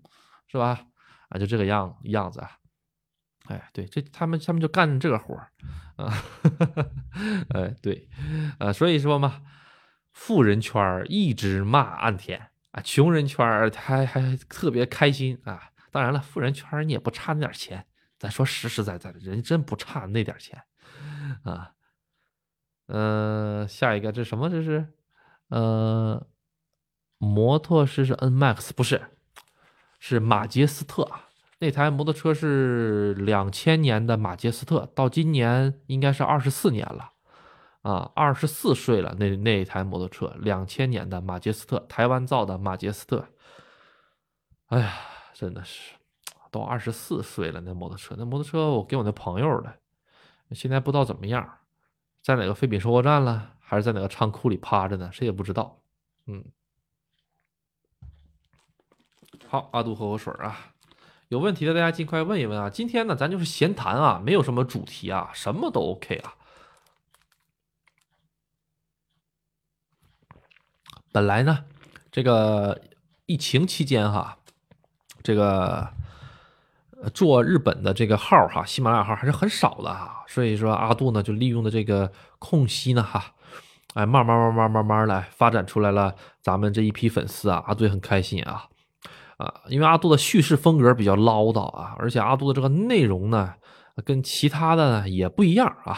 [0.47, 0.85] 是吧？
[1.29, 2.51] 啊，就这个样样子啊。
[3.45, 5.51] 哎，对，这他们他们就干这个活儿
[5.95, 6.13] 啊。
[7.55, 8.07] 哎，对，
[8.59, 9.41] 呃，所以说嘛，
[10.11, 15.71] 富人圈一直骂岸田啊，穷人圈他还还特别开心啊。
[15.91, 17.85] 当然了，富人圈你也不差那点钱。
[18.19, 20.63] 咱说实实在在的，人真不差那点钱，
[21.43, 21.73] 啊，
[22.87, 24.49] 呃，下一个这什么？
[24.49, 24.93] 这是，
[25.53, 26.25] 呃，
[27.19, 28.99] 摩托是是 N Max 不是，
[29.99, 31.07] 是马杰斯特
[31.59, 37.11] 那台摩托车是两千年的马杰斯特，到今年应该是二十四年了，
[37.83, 39.15] 啊，二十四岁了。
[39.19, 43.27] 那那台摩托车，两千年的马杰斯特，台湾造的马杰斯特，
[44.69, 44.93] 哎呀，
[45.35, 45.93] 真的是。
[46.49, 49.75] 都二十四岁了，那摩托车，那摩托车我给我那朋友了，
[50.51, 51.47] 现在不知道怎么样，
[52.23, 55.09] 在哪个废品收购站了，还是在哪个仓库里趴着呢？
[55.11, 55.79] 谁也不知道。
[56.27, 56.45] 嗯，
[59.47, 60.73] 好，阿杜喝口水啊，
[61.27, 62.69] 有问题的大家尽快问一问啊。
[62.69, 66.35] 今天呢，咱就是闲谈啊，没有什么主题啊，什么都 OK 啊。
[71.11, 71.65] 本来呢，
[72.11, 72.81] 这个
[73.25, 74.37] 疫情期间哈，
[75.23, 75.93] 这个。
[77.13, 82.09] 做日本的这个号哈，喜马拉雅号还是很少的哈，所以说阿杜呢就利用的这个
[82.39, 83.32] 空隙呢哈，
[83.93, 88.63] 哎，慢慢慢慢慢慢来发展出来了咱们这一批粉丝啊，阿杜也很开心啊
[89.37, 93.53] 啊，因为阿杜的叙事风格比较唠叨啊，而且阿杜的这个内容呢
[94.03, 95.97] 跟其他的也不一样啊，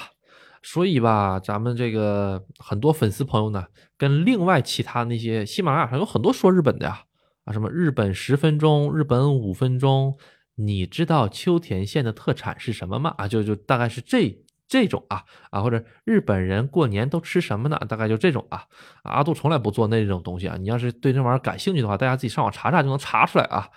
[0.61, 3.65] 所以吧，咱们这个很多粉丝朋友呢，
[3.97, 7.03] 跟另外其他那些喜马拉雅上有很多说日本的呀
[7.45, 10.17] 啊，什么日本十分钟，日本五分钟。
[10.57, 13.13] 你知道秋田县的特产是什么吗？
[13.17, 14.33] 啊，就就大概是这
[14.67, 17.77] 这种啊啊，或者日本人过年都吃什么呢？
[17.87, 18.65] 大概就这种啊。
[19.03, 20.57] 阿杜从来不做那种东西啊。
[20.57, 23.69] 你要是对这玩意儿感兴趣的话，大家自己上网查查就能查出来啊。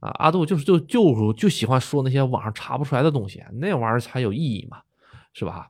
[0.00, 4.82] 啊，阿杜就是就就就喜欢说那些网上查不出来的东西，那玩意儿才有意义嘛，
[5.32, 5.68] 是吧？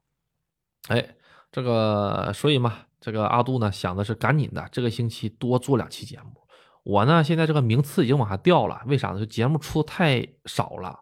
[0.88, 1.14] 哎，
[1.50, 6.42] 这个所以嘛，这个阿杜呢想的是赶紧的，这个星期多做两期节目。
[6.84, 9.18] 我呢，现在这个名次已经往下掉了，为啥呢？
[9.18, 10.98] 就节目出的太少了。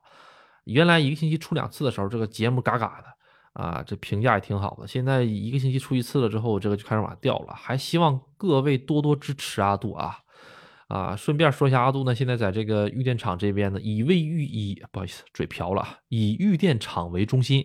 [0.64, 3.06] 原来一个星期出两次的时候，这个节目嘎嘎的
[3.52, 4.86] 啊，这评价也挺好的。
[4.86, 7.54] 现在一个星期出一次了之后，这个就开始往下掉了。
[7.54, 10.18] 还希望各位多多支持阿杜啊
[10.88, 11.16] 啊！
[11.16, 17.64] 顺便说一下，阿杜呢，现在在这个玉电厂这边呢，以为玉以不好意思，嘴瓢了，以玉电厂为中心，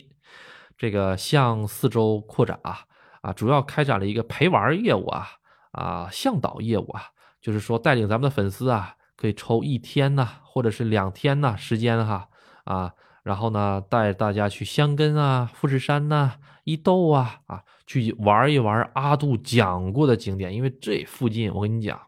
[0.77, 2.79] 这个向四周扩展啊
[3.21, 5.27] 啊，主要开展了一个陪玩业务啊
[5.71, 7.03] 啊，向导业务啊。
[7.41, 12.27] 就是说，带领咱们的粉丝啊，可以抽一天呢，或者是两天呢时间哈
[12.63, 12.93] 啊，
[13.25, 20.53] 然后呢，带大家去香根啊、富士山呐、伊豆啊啊，去玩一玩阿杜讲过的景点。
[20.53, 21.99] 因为这附近，我跟你讲，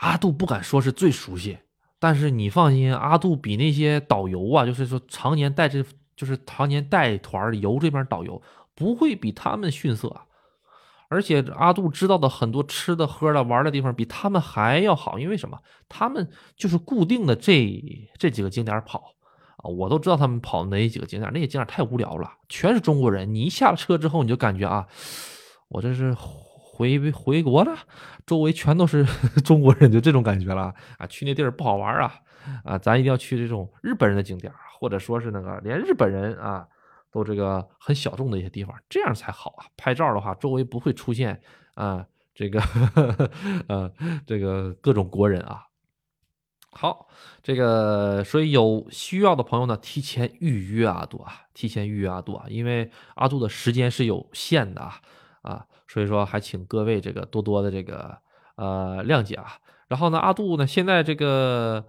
[0.00, 1.58] 阿杜不敢说是最熟悉，
[1.98, 5.84] 但是你放心，阿杜比那些导游啊，就是说常年带这，
[6.16, 8.40] 就是常年带团游这边导游，
[8.74, 10.22] 不会比他们逊色。
[11.10, 15.58] 而且阿杜知道的很多吃的、喝的、玩的地方比他们还要好，因为什么？
[15.90, 17.70] 他们就是固定的这
[18.16, 19.12] 这几个景点跑
[19.58, 23.32] 啊，我都知道他们跑哪几个景点，那些景点太无聊了，全是中国人。
[23.34, 24.86] 你一下了车之后，你就感觉啊，
[25.68, 27.76] 我这是回回国了，
[28.24, 29.04] 周围全都是
[29.44, 31.06] 中国人，就这种感觉了啊。
[31.08, 32.14] 去那地儿不好玩啊，
[32.62, 36.64] 啊，咱一定要去这种日本人的景点，或者说是那个连日本人啊
[37.10, 39.66] 都这个很小众的一些地方，这样才好啊。
[39.76, 41.40] 拍照的话，周围不会出现
[41.74, 42.62] 啊这个
[43.66, 43.90] 呃
[44.24, 45.64] 这个各种国人啊。
[46.80, 47.08] 好，
[47.42, 55.00] 这个所以有需要的朋友呢，提前预约阿杜啊，提前预约阿杜啊，因为阿杜的时间是有限的啊
[55.42, 58.16] 啊，所以说还请各位这个多多的这个
[58.54, 59.58] 呃谅解啊。
[59.88, 61.84] 然后呢，阿杜呢现在这个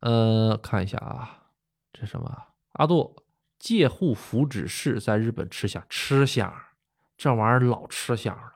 [0.00, 1.42] 呃看一下啊，
[1.92, 2.34] 这什么？
[2.72, 3.14] 阿杜
[3.58, 6.50] 借护福祉室在日本吃香吃香，
[7.18, 8.52] 这玩意儿老吃香了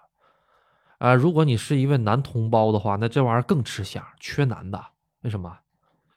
[0.98, 1.14] 啊！
[1.14, 4.82] 如果你是一位男同胞的话，那这玩意儿更吃香，缺男的。
[5.28, 5.54] 为什么？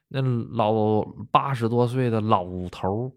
[0.08, 3.14] 那老八十多岁的老头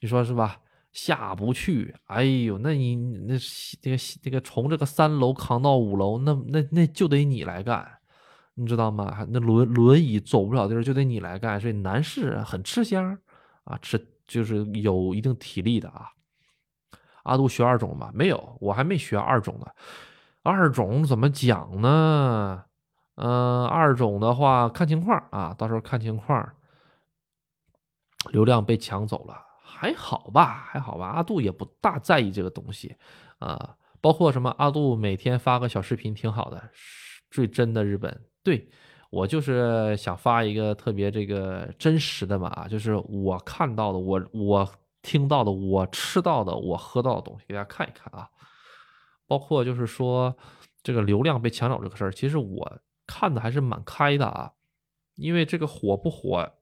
[0.00, 0.58] 你说是吧？
[0.90, 1.94] 下不去。
[2.06, 3.36] 哎呦，那你那
[3.80, 7.88] 这个这个从这个三楼扛到五楼，那那那就得你来干，
[8.54, 9.24] 你知道吗？
[9.30, 11.60] 那轮轮椅走不了地儿，就得你来干。
[11.60, 13.16] 所以男士很吃香
[13.62, 16.08] 啊，吃就是有一定体力的啊。
[17.22, 18.10] 阿杜学二种吗？
[18.12, 19.66] 没有，我还没学二种呢。
[20.42, 22.64] 二种怎么讲呢？
[23.18, 26.52] 嗯，二种的话看情况啊，到时候看情况。
[28.30, 31.06] 流量被抢走了，还好吧，还好吧。
[31.06, 32.94] 阿杜也不大在意这个东西
[33.38, 36.60] 啊，包括什么阿杜每天发个小视频挺好的，
[37.30, 38.20] 最真的日本。
[38.42, 38.68] 对
[39.08, 44.68] 我就是想发一个特别这个真实的嘛，就是我看到的，我我
[45.00, 48.28] 听到的，我吃到的，我喝到的东西，给大家看一看啊。
[49.28, 50.36] 包括就是说
[50.82, 52.78] 这个流量被抢走这个事儿，其实我。
[53.08, 54.52] 看的还是蛮开的啊，
[55.16, 56.52] 因为这个火不火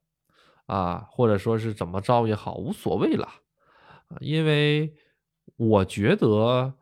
[0.66, 3.28] 啊，或者说是怎么着也好，无所谓了。
[4.20, 4.94] 因为
[5.57, 6.74] 我觉得，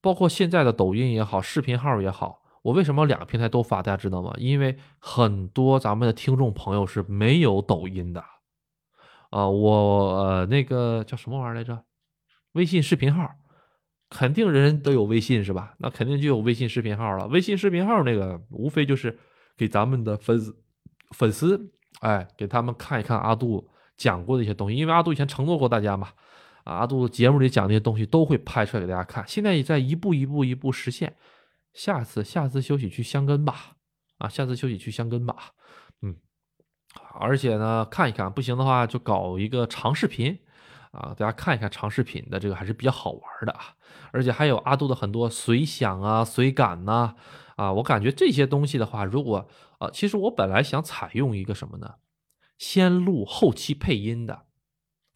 [0.00, 3.80] 包括现在的抖音也好，视频号也好，我为什么两个平台都发？
[3.80, 4.34] 大家知道吗？
[4.36, 8.24] 因为很多咱们的听众朋友是没有抖音的
[9.30, 11.84] 啊，我那个叫什么玩意儿来着？
[12.52, 13.30] 微信视频号。
[14.14, 15.74] 肯定人人都有微信是吧？
[15.78, 17.26] 那肯定就有微信视频号了。
[17.26, 19.18] 微信视频号那个无非就是
[19.56, 20.56] 给咱们的粉丝
[21.10, 24.76] 粉丝，哎，给他们看一看阿杜讲过的一些东西。
[24.76, 26.10] 因为阿杜以前承诺过大家嘛，
[26.62, 29.24] 啊，阿杜节目里讲那些东西都会拍出来给大家看。
[29.26, 31.16] 现在也在一步一步一步实现。
[31.72, 33.74] 下次下次休息去香根吧，
[34.18, 35.50] 啊，下次休息去香根吧，
[36.02, 36.14] 嗯，
[37.18, 40.38] 而且呢，看一看不行的话就搞一个长视频。
[40.92, 43.74] 啊，大家看一看长视频的这个还是比较好玩的啊，
[44.12, 47.14] 而且还有阿杜的很多随想啊、随感呐，
[47.56, 51.94] 啊，我感觉这些东西的话，如果啊，其实我本来想采用一个什么呢？
[52.58, 54.42] 先录后期配音的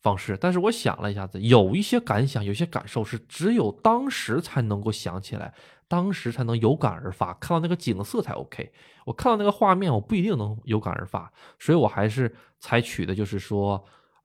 [0.00, 5.54] 方式，但是我想了一下子，有一些感想、有些感受是只有当时才能够想起来，
[5.86, 8.72] 当时才能有感而发，看到那个景色才 OK。
[9.06, 13.84] 我看到那个画面，我不一定能有感而发，所以我还是采取的就是说。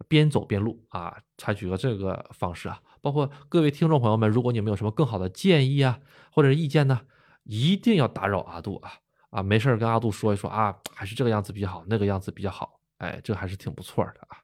[0.09, 2.77] 边走边录啊，采取了这个方式啊。
[3.03, 5.99] 包括各位听众朋友们，如果你们有什么更好的建议啊，
[6.31, 7.01] 或者是意见呢，
[7.43, 8.93] 一定要打扰阿杜啊
[9.29, 14.37] 啊，没事跟阿杜说一说啊，还是这个样子比较好，那个样子比较好，哎，这还是挺不错的啊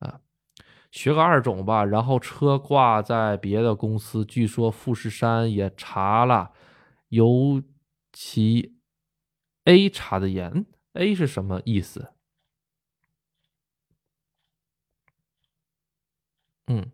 [0.00, 0.20] 啊，
[0.90, 6.50] 学个二种吧，然后车挂在别的公司，据说富士山也查了，
[7.10, 7.62] 尤
[8.12, 8.76] 其
[9.66, 12.12] A 查的严，A 是什么意思？
[16.66, 16.90] 嗯，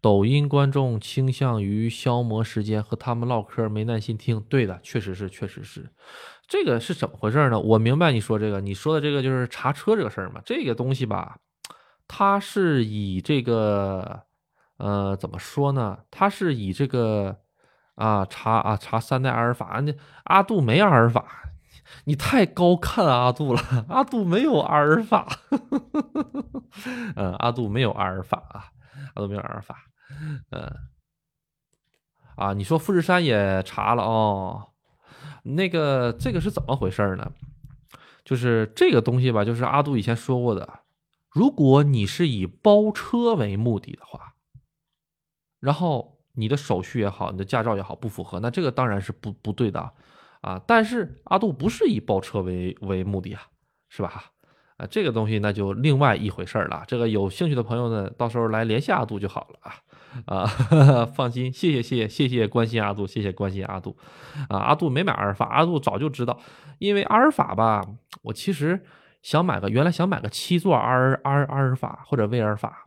[0.00, 4.40] 抖音观众倾向于消磨时间，和他们唠嗑没耐心听。
[4.48, 5.90] 对的，确实是，确实是。
[6.46, 7.58] 这个是怎么回事呢？
[7.60, 10.40] 我明白你说这个，你说的这个就是查车这个事儿嘛。
[10.44, 11.36] 这个东西吧，
[12.06, 14.22] 它是以这个，
[14.78, 15.98] 呃，怎么说呢？
[16.10, 17.36] 它是以这个
[17.96, 19.80] 啊查啊查三代阿尔法。
[19.80, 19.92] 那
[20.24, 21.50] 阿杜没阿尔法，
[22.04, 23.60] 你太高看阿杜了。
[23.88, 25.26] 阿杜没有阿尔法，
[27.16, 28.64] 嗯，阿杜没有阿尔法啊。
[29.18, 29.76] 阿杜没有阿尔法，
[30.50, 30.72] 嗯，
[32.36, 34.70] 啊，你说富士山也查了哦，
[35.42, 37.32] 那个这个是怎么回事呢？
[38.24, 40.80] 就是这个东西吧，就是阿杜以前说过的，
[41.30, 44.34] 如果你是以包车为目的的话，
[45.58, 49.92] 然后你的手续也好，你的驾照也好不符合，那这个当然是不不对的
[50.42, 50.62] 啊。
[50.64, 53.48] 但是阿杜不是以包车为为目的啊，
[53.88, 54.30] 是吧？
[54.78, 56.82] 啊，这个东西那就另外一回事儿了。
[56.86, 59.74] 这个有兴趣的朋友呢，到时候来联系阿杜就好了啊。
[60.24, 60.46] 啊，
[61.14, 63.94] 放心，谢谢谢谢谢谢关心阿杜，谢谢关心阿杜。
[64.48, 66.38] 啊，阿杜没买阿尔法，阿杜早就知道，
[66.78, 67.84] 因为阿尔法吧，
[68.22, 68.80] 我其实
[69.20, 72.84] 想买个原来想买个七座阿尔阿尔阿尔法或者威尔法，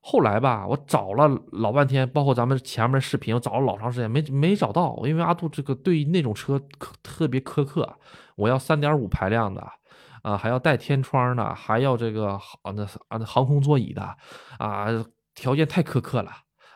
[0.00, 6.60] 后来吧，我找了老半天，包括咱们前面视频，我找了老长时间没没找到，因为阿杜这个对那种车
[7.02, 7.96] 特别苛刻，
[8.36, 9.66] 我要三点五排量的。
[10.22, 14.02] 啊，还要带天窗的，还要这个啊那啊那航空座椅的，
[14.58, 14.86] 啊，
[15.34, 16.30] 条件太苛刻了，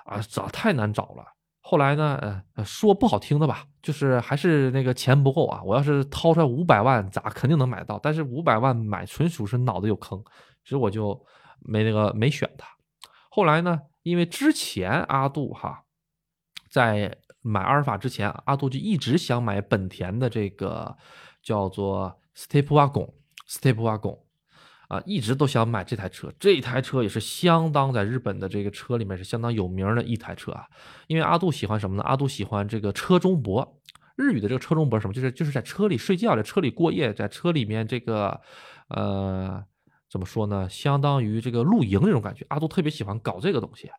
[0.05, 1.25] 啊，找太难找了。
[1.65, 5.63] 后来呢，呃，说不好听的吧，就是还是那个钱不够啊。
[5.65, 7.99] 我要是掏出来五百万，咋肯定能买到？
[8.03, 10.23] 但是五百万买纯属是脑子有坑，
[10.65, 11.19] 所以我就
[11.61, 12.67] 没那个没选它。
[13.31, 15.85] 后来呢，因为之前阿杜哈
[16.69, 20.95] 在买阿尔法之前，阿杜就一直想买本田的这个
[21.43, 22.67] 叫做 Step
[23.53, 24.19] Step Wagon，
[24.89, 26.33] 啊，一直都想买这台车。
[26.41, 30.65] 这台车也是相当在日本的这个车里面是相当有名的一台车啊。
[31.07, 32.03] 因为阿杜喜欢什么呢？
[32.03, 33.79] 阿杜喜欢这个车中泊。
[34.17, 35.13] 日语的这个车中泊什么？
[35.13, 38.41] 就是就是在车里睡觉，在车里过夜，在车里面这个
[38.89, 39.63] 呃
[40.11, 40.67] 怎么说呢？
[40.71, 42.47] 相当于这个露营这种感觉。
[42.49, 43.91] 阿杜特别喜欢搞这个东西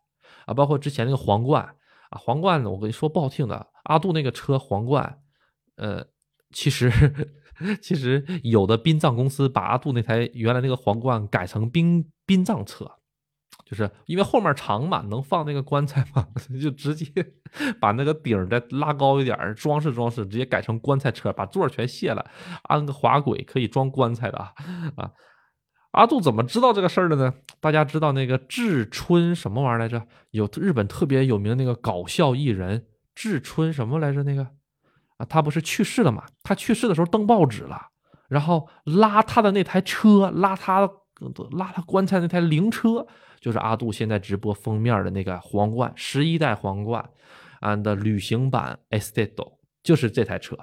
[0.46, 0.52] 啊。
[0.54, 1.64] 包括之前那个皇冠
[2.10, 5.20] 啊，皇冠呢，我跟你说不好听的，阿杜那个车皇冠，
[5.76, 6.04] 呃，
[6.50, 6.90] 其实。
[7.80, 12.90] 其实有的殡葬公司把阿杜那台原来那个皇冠改成殡殡葬车，
[13.64, 16.26] 就是因为后面长嘛，能放那个棺材嘛，
[16.60, 17.06] 就直接
[17.80, 22.24] 把那个顶再拉高一点，装饰装饰，直接改成棺材车，把座全卸了，
[22.64, 24.52] 安个滑轨可以装棺材的啊
[24.96, 25.10] 啊！
[25.92, 27.32] 阿杜怎么知道这个事儿的呢？
[27.60, 30.06] 大家知道那个志春什么玩意儿来着？
[30.32, 34.24] 有日本特别有名的那个搞笑艺人志春什么来着？
[34.24, 34.48] 那个。
[35.16, 36.24] 啊，他不是去世了嘛？
[36.42, 37.80] 他去世的时候登报纸了，
[38.28, 40.88] 然后拉他的那台车，拉他
[41.52, 43.06] 拉他棺材那台灵车，
[43.40, 47.08] 就是阿杜现在直播封面的那个皇冠十一代皇冠，
[47.60, 50.58] 啊的旅行版 Estedo，就是这台车。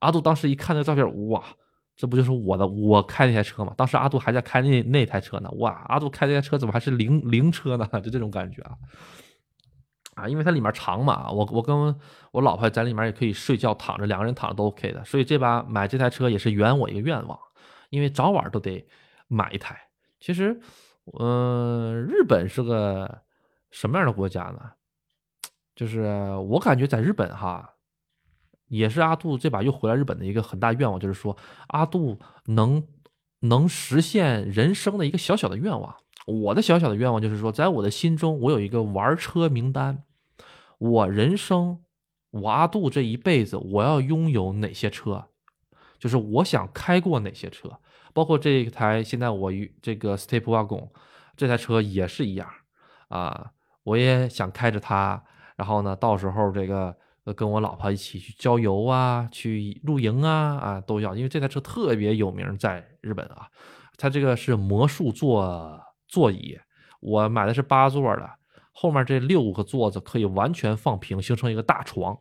[0.00, 1.44] 阿杜当时一看那照片，哇，
[1.94, 3.74] 这不就是我的我开那台车吗？
[3.76, 7.86] 当时阿杜还在开那那台车呢，哇，阿杜开那台车怎么还是灵灵车呢？
[8.02, 8.74] 就这种感觉啊。
[10.14, 11.98] 啊，因为它里面长嘛，我我跟
[12.32, 17.38] 我老婆在里面也可以睡觉躺着，两个人躺着都 OK 的，所以这把买这台车也是圆我一个愿望，
[17.90, 18.86] 因为早晚都得
[19.28, 19.88] 买一台。
[20.20, 20.60] 其实，
[21.18, 23.22] 嗯，日本是个
[23.70, 24.72] 什么样的国家呢？
[25.74, 26.02] 就是
[26.48, 27.76] 我感觉在日本哈，
[28.68, 31.36] 也是阿杜这把又回来日本的一个很大愿望，就是说
[31.68, 32.86] 阿杜能
[33.40, 35.96] 能实现人生的一个小小的愿望。
[36.26, 40.04] 我的小小的愿望就是说，在我的心中，我有一个玩车名单。
[40.78, 41.80] 我人生，
[42.30, 45.26] 我阿杜这一辈子，我要拥有哪些车？
[45.98, 47.70] 就是我想开过哪些车，
[48.12, 50.88] 包括这一台现在我与这个 Step Wagon
[51.36, 52.48] 这台车也是一样
[53.08, 53.52] 啊。
[53.84, 55.22] 我也想开着它，
[55.56, 56.96] 然后呢，到时候这个
[57.36, 63.46] 跟我老婆一起去郊游啊，去露营啊啊都要，因为这台车特别有名，在日本啊，
[63.96, 65.80] 它这个是魔术座。
[66.12, 66.60] 座椅，
[67.00, 68.30] 我买的是八座的，
[68.70, 72.18] 后面这六个座子可以完全放平，形成一个大床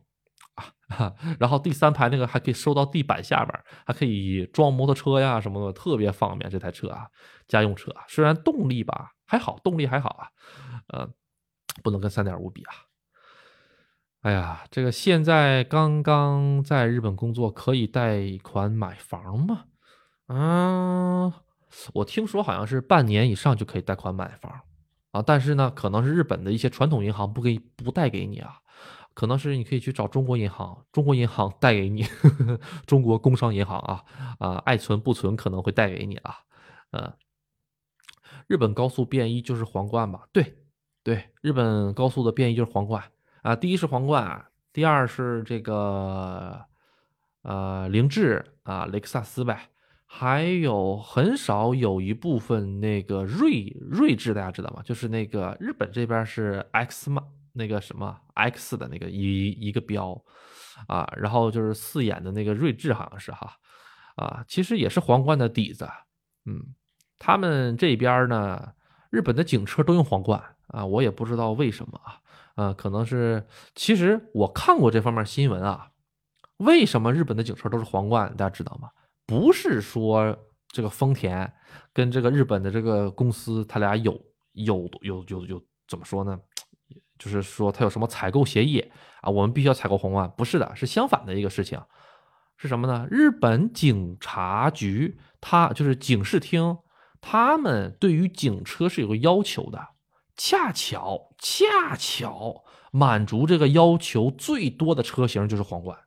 [0.55, 1.13] 啊。
[1.37, 6.49] 然后第三排那个还可以收到地板下边，还可以装摩托车呀什么的，特别方便。
[6.49, 7.05] 这台车啊，
[7.49, 10.29] 家用车啊，虽然动力吧还好，动力还好啊，
[10.87, 11.09] 呃，
[11.83, 12.73] 不能跟三点五比啊。
[14.21, 19.65] 哎呀，这个现在刚刚在日本工作，可以贷款买房吗？
[20.27, 21.33] 嗯。
[21.93, 24.51] 我听说好像是半年以上就可以贷款买房，
[25.11, 28.57] 啊，但是呢，可能是日本的一些传统银行不给不贷给你啊，
[29.13, 34.03] 可能是你可以去找中国银行，中国银行贷给你，呵 呵中国工商银行啊
[34.39, 36.35] 啊，爱存不存可能会贷给你啊，
[36.91, 37.13] 嗯，
[38.47, 40.27] 日本高速便衣就是皇冠吧？
[40.31, 40.57] 对
[41.03, 43.03] 对，日本高速的便衣就是皇冠
[43.41, 46.63] 啊，第一是皇冠，第二是这个
[47.43, 49.70] 呃凌志啊雷克萨斯呗。
[50.13, 54.81] 还有很少有一部分那个睿睿智，大家知道吗？
[54.83, 60.21] 就是那个日本这边是 X 嘛，那个什么 X 的那个一一个标
[60.87, 63.53] 啊，然后就是四眼的那个睿智，好像是哈
[64.17, 65.87] 啊，其实也是皇冠的底子。
[66.45, 66.59] 嗯，
[67.17, 68.73] 他们这边呢，
[69.09, 72.19] 日本的警车都用皇冠啊，我也不知道为什么啊，
[72.55, 75.89] 呃，可能是其实我看过这方面新闻啊，
[76.57, 78.35] 为什么日本的警车都是皇冠？
[78.35, 78.89] 大家知道吗？
[79.31, 81.49] 不是说这个丰田
[81.93, 84.11] 跟这个日本的这个公司，他俩有
[84.51, 86.37] 有有有有怎么说呢？
[87.17, 88.83] 就是说他有什么采购协议
[89.21, 89.29] 啊？
[89.29, 90.29] 我们必须要采购皇冠？
[90.35, 91.81] 不是的，是相反的一个事情，
[92.57, 93.07] 是什么呢？
[93.09, 96.79] 日本警察局，他就是警视厅，
[97.21, 99.79] 他们对于警车是有个要求的，
[100.35, 105.97] 恰巧恰巧满足这个要求最多的车型就是皇冠。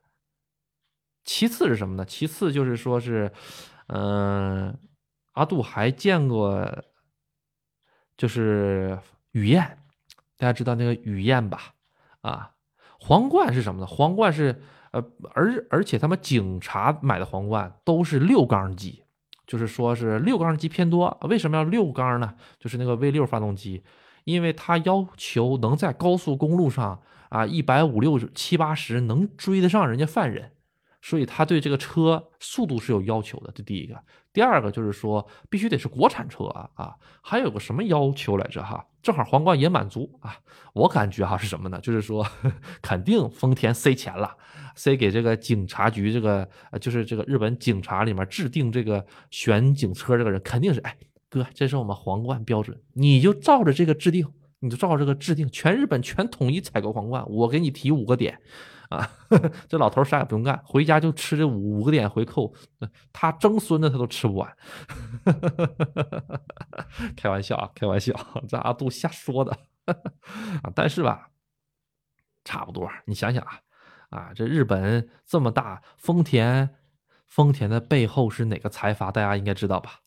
[1.25, 2.05] 其次是什么呢？
[2.05, 3.31] 其次就是说是，
[3.87, 4.77] 嗯，
[5.33, 6.83] 阿杜还见过，
[8.15, 8.97] 就是
[9.31, 9.79] 雨燕，
[10.37, 11.73] 大家知道那个雨燕吧？
[12.21, 12.51] 啊，
[12.99, 13.87] 皇冠是什么呢？
[13.87, 14.61] 皇冠是
[14.91, 15.03] 呃，
[15.33, 19.03] 而而且他们警察买的皇冠都是六缸机，
[19.47, 21.17] 就是说是六缸机偏多。
[21.23, 22.35] 为什么要六缸呢？
[22.59, 23.83] 就是那个 V 六发动机，
[24.23, 30.51] 因为它要求能在高速公路上啊一百五六七八十能追得上人家犯人。
[31.05, 33.95] 所以他对这个车速度是有要求的，这第一个。
[34.33, 36.95] 第二个就是说，必须得是国产车啊啊！
[37.21, 38.83] 还有个什么要求来着哈？
[39.03, 40.35] 正好皇冠也满足啊。
[40.73, 41.79] 我感觉哈是什么呢？
[41.79, 42.25] 就是说，
[42.81, 44.35] 肯定丰田塞钱了，
[44.75, 46.49] 塞给这个警察局这个，
[46.81, 50.97] 就是这个日本警察里面制定这个选警车这个人，肯定是哎
[51.29, 54.27] 哥，这是我们皇冠标准，你就照着这个制定，
[54.59, 58.39] 你就照着这个制定，全日本全统一采购皇冠，我给你提五个点。
[58.89, 59.09] 啊，
[59.67, 62.53] 这老头啥也不用干，回家就吃这五个点回扣，
[63.11, 64.55] 他蒸孙子他都吃不完。
[67.17, 68.13] 开玩笑啊，开玩笑，
[68.47, 69.57] 这阿杜瞎说的
[70.61, 70.71] 啊。
[70.75, 71.31] 但是吧，
[72.43, 73.59] 差不多，你想想啊，
[74.09, 76.75] 啊，这日本这么大，丰田，
[77.27, 79.11] 丰田的背后是哪个财阀？
[79.11, 80.01] 大家应该知道吧？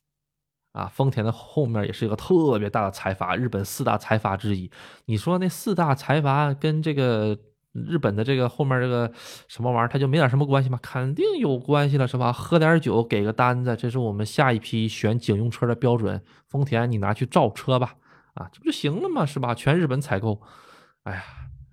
[0.72, 4.70] 啊，丰田的后面也是一个特别大的财阀，日本四大财阀之一。
[5.06, 7.36] 你说那四大财阀跟这个？
[7.72, 9.12] 日本的这个后面这个
[9.46, 10.78] 什么玩意儿，他就没点什么关系吗？
[10.82, 12.32] 肯定有关系了，是吧？
[12.32, 16.22] 喝点酒，给个单子，这是我们下一批选警用车的标准。
[16.48, 17.94] 丰田，你拿去造车吧，
[18.34, 19.24] 啊，这不就行了吗？
[19.26, 19.54] 是吧？
[19.54, 20.40] 全日本采购，
[21.04, 21.22] 哎呀，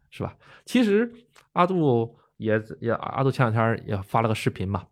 [0.10, 0.36] 是吧？
[0.66, 1.12] 其实
[1.54, 4.86] 阿杜也也阿杜前两天也发了个视频嘛，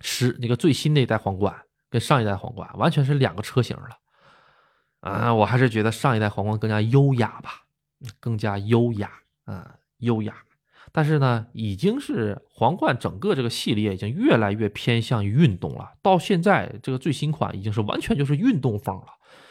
[0.00, 1.54] 是那个最新的一代皇冠
[1.90, 3.98] 跟上一代皇冠完全是两个车型了，
[5.00, 7.66] 啊，我还是觉得上一代皇冠更加优雅吧，
[8.18, 9.10] 更加优雅，
[9.44, 9.75] 啊。
[9.98, 10.34] 优雅，
[10.92, 15.92] 但是呢，已经是皇冠整个这个系列已经越来越偏向于运动了。
[16.02, 19.06] 到现在这个最新款已经是完全就是运动风了，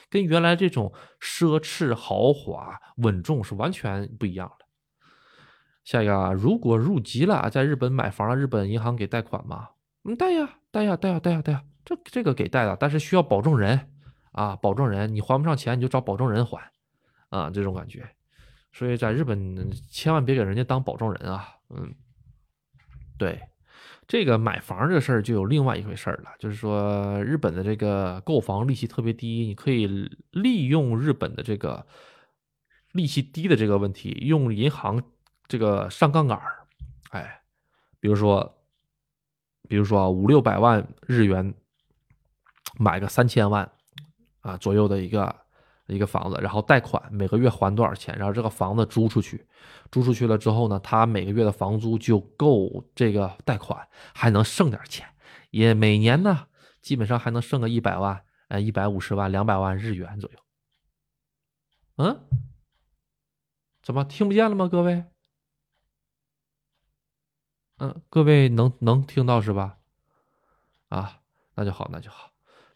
[0.09, 4.65] 跟原来这种奢侈豪华稳重是完全不一样的。
[5.83, 9.69] 下一个啊，如果入籍了，在日本买房了，日本银行给贷款吗？
[10.03, 13.91] 嗯，贷呀，贷呀，贷呀，贷呀，贷呀，这这个给贷的，但是需要保证人
[14.31, 16.71] 啊，保证人，你还不上钱，你就找保证人还
[17.29, 18.14] 啊，这种感觉。
[18.77, 21.95] 所以在日本千万别给人家当保证人啊，嗯，
[23.17, 23.39] 对，
[24.05, 29.87] 这个买房这事儿就有另外一回事儿了，就是说日本的这个购房利息特别低，你可以
[30.31, 31.87] 利用日本的这个
[32.91, 35.01] 利息低的这个问题，用银行
[35.47, 36.67] 这个上杠杆儿，
[37.11, 37.43] 哎，
[38.01, 38.57] 比如说，
[39.69, 41.53] 比如说五六百万日元
[42.77, 43.71] 买个三千万
[44.41, 45.44] 啊左右的一个。
[45.87, 48.17] 一个房子，然后贷款每个月还多少钱？
[48.17, 49.45] 然后这个房子租出去，
[49.91, 55.07] 租出去了之后呢，他每个月的房租就够这个贷款，还能剩点钱，
[55.51, 56.47] 也每年呢，
[56.81, 60.39] 基本上还能剩个一百万，呃，一百五十万、两百万日元左右。
[61.97, 62.19] 嗯？
[63.83, 64.67] 怎么听不见了吗？
[64.67, 65.05] 各位？
[67.77, 69.77] 嗯，各位能能听到是吧？
[70.87, 71.21] 啊，
[71.53, 72.31] 那就好，那就好。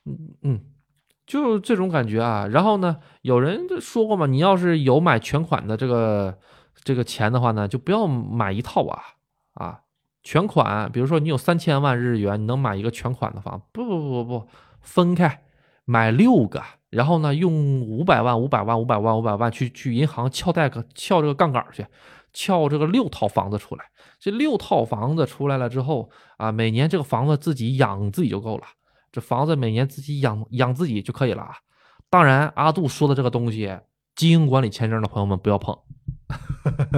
[0.05, 0.73] 嗯嗯。
[1.29, 6.35] 就这种感觉啊，然后呢，有人说过嘛，你要是有买全款的这个
[6.83, 8.99] 这个钱的话呢，就不要买一套啊
[9.53, 9.81] 啊，
[10.23, 13.61] 全款，比如说你有三千万日元，你能买一个全款的房？
[13.71, 14.47] 不不不不不，
[14.81, 15.43] 分开
[15.85, 21.85] 买六个，然后呢，用五百万五百万五百万五百万去去银行撬贷个撬这个杠杆去，
[22.33, 23.85] 撬这个六套房子出来。
[24.19, 28.63] 这六套房子出来了之后啊，每年这个房子自己养自己就够了。
[29.11, 31.55] 这房子每年自己养养自己就可以了啊！
[32.09, 33.77] 当然，阿杜说的这个东西，
[34.15, 35.77] 经营管理签证的朋友们不要碰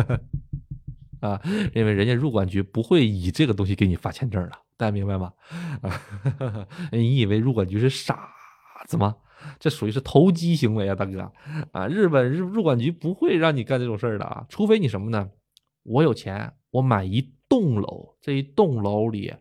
[1.21, 1.41] 啊，
[1.73, 5.33] 因为人家入管局不会以这个东西给你发签证的，大家明白吗？
[5.81, 8.29] 啊 你以为入管局是傻
[8.87, 9.15] 子吗？
[9.59, 11.31] 这属于是投机行为啊，大哥
[11.71, 11.87] 啊！
[11.87, 15.29] 日本入入管局不会让你干这种事儿的啊，除非你什么呢？
[15.83, 19.33] 我有钱，我买一栋楼，这一栋楼里。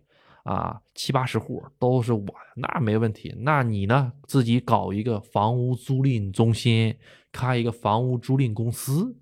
[0.44, 3.34] 啊，七八十户都是我的，那没问题。
[3.38, 4.12] 那你呢？
[4.26, 6.96] 自己搞一个房屋租赁中心，
[7.30, 9.16] 开一个房屋租赁公司，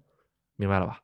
[0.56, 1.00] 明白了吧？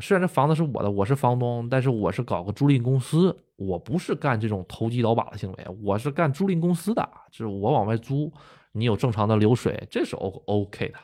[0.00, 8.32] 虽然这房子是我的，我是房东，但是我是搞个租赁公司，我不是干这种投机倒把的行为，我是干租赁公司的，就是我往外租，
[8.72, 10.98] 你有正常的流水，这是 O O K 的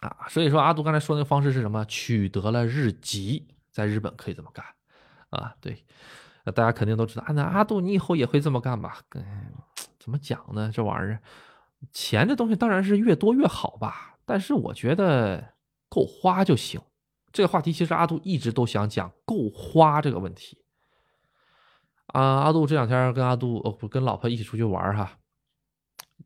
[0.00, 0.26] 啊。
[0.28, 1.82] 所以说，阿杜刚才说那个方式是什么？
[1.86, 4.62] 取得了日籍，在日本可以这么干
[5.30, 5.54] 啊？
[5.60, 5.82] 对。
[6.44, 8.98] 那大家肯定都知道啊，那阿杜，你以后也会这么干吧？
[9.98, 10.70] 怎么讲呢？
[10.72, 11.20] 这玩意儿，
[11.92, 15.52] 钱这东西当然是越多越好吧，但是我觉得
[15.88, 16.80] 够花就行。
[17.32, 20.58] 这个话题其实阿杜一直都想讲够花这个问题。
[22.06, 25.18] 啊，阿杜这两天跟阿杜哦不跟老婆一起出去玩哈，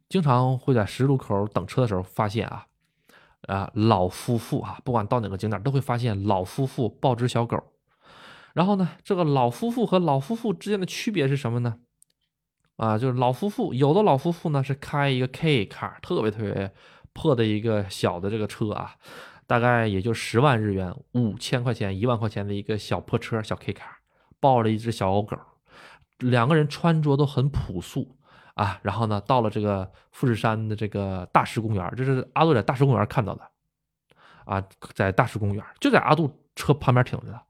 [0.08, 2.66] 经常会在十字路口等车的时候发现啊，
[3.48, 7.62] 啊老夫妇啊，不管到哪个景点都会发现老夫妇抱只小狗。
[8.54, 11.76] 然后呢，这个老夫妇和老夫妇之间的区别是什么呢？
[12.76, 16.72] 啊，就是老夫妇有的老夫妇呢是开一个 K car，特别特别
[17.12, 18.94] 破的一个小的这个车啊，
[19.46, 23.82] 大概也就十万日元，五千块钱、一万块钱的一个小破车、小 K car，
[24.40, 25.36] 抱着一只小狗，
[26.18, 28.16] 两个人穿着都很朴素
[28.54, 28.80] 啊。
[28.82, 33.48] 然后呢，到了这个富士山的这个大石公园，这是阿杜在大石公园看到的
[34.44, 34.62] 啊，
[34.94, 37.40] 在大石公园就在阿杜车旁边停着的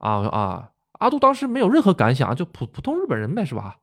[0.00, 0.70] 啊啊！
[0.98, 3.78] 阿杜当时没有任何感想，就普普通日本人呗，是吧？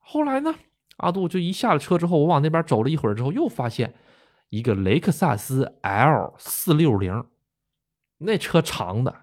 [0.00, 0.54] 后来呢，
[0.96, 3.94] 阿杜就一下了车之后，我往那边走了一会儿之后，又发现
[4.48, 7.24] 一个雷克萨斯 L 四六零，
[8.18, 9.14] 那车长的，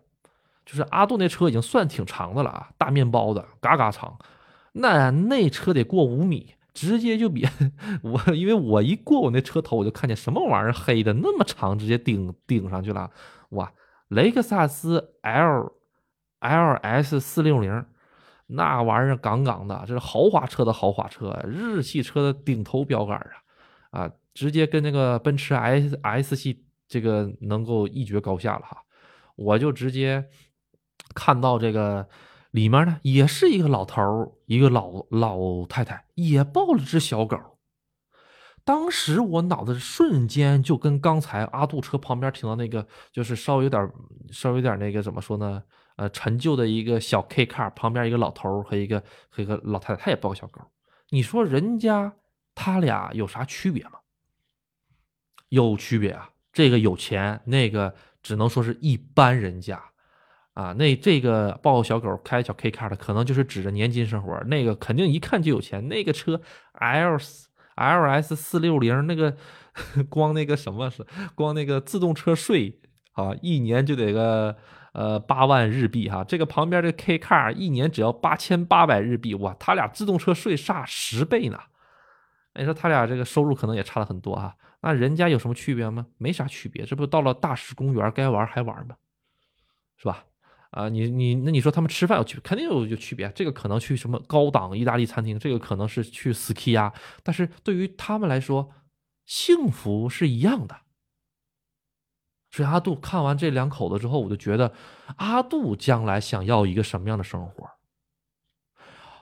[0.65, 4.17] 就是阿杜那车已经算挺长的了啊，大面包的，嘎嘎长。
[4.73, 7.47] 那那车得过五米，直接就比
[8.03, 13.09] 我，因为我一过我那车头，我就看见什么玩意儿黑的那么长，直接顶顶上去了。
[13.49, 13.71] 哇，
[14.09, 15.71] 雷克萨斯 L
[16.48, 17.86] L S 四六零。
[18.48, 23.18] 那玩意儿杠杠的，这是豪华车的豪华车，日系车的顶头标杆
[23.89, 24.02] 啊！
[24.02, 28.78] 啊，直接跟那个奔驰 S S 系这个能够一决高下了哈！
[29.36, 30.24] 我就直接
[31.16, 32.08] 看到这个
[32.52, 37.39] 里面呢，也是一个老头儿，一个老老太太，也抱了只小狗。
[38.64, 43.91] 当时我脑子瞬间就跟刚才阿杜车旁边停的那个，就是稍微有点
[44.30, 45.64] 稍微有点那个怎么说呢？
[45.98, 50.60] 呃，陈旧的一个小 K car 旁边一个老头和一个和一个老太太，他也抱个小狗。
[51.12, 52.14] 你说人家
[52.54, 53.91] 他俩有啥区别吗？
[55.48, 56.32] 有区别啊！
[56.52, 59.82] 这个有钱，那个只能说是一般人家
[60.54, 60.74] 啊。
[60.74, 64.38] 那这个抱小狗开小 K car 的，可能就是指着年金生活。
[64.48, 65.88] 那个肯定一看就有钱。
[65.88, 66.41] 那个车
[66.74, 67.18] L
[67.76, 69.38] L S 四六零，那个
[70.10, 72.82] 光那个什么是光那个自动车税
[73.14, 74.58] 啊，一年就得个。
[74.96, 81.60] 呃，八万日币哈，这个旁边这个 K car 一年只要八千八百日币，哇，他俩自动车税差十倍呢。
[82.58, 86.06] 你说他俩这个收入可能也差了很多啊，那人家有什么区别吗？
[86.18, 88.96] 没啥区别，这不到了大石公园该玩还玩吗？
[89.98, 90.24] 是吧？
[90.72, 93.30] 啊，你你那你说他们吃饭有区，肯定有有区别。
[93.36, 98.72] 这个可能去什么高档意大利餐厅，这个可能是去 ski 啊，但是对于他们来说，
[99.26, 100.84] 幸福是一样的。
[102.56, 104.72] 所以阿杜看完这两口子之后，我就觉得
[105.18, 107.70] 阿杜将来想要一个什么样的生活。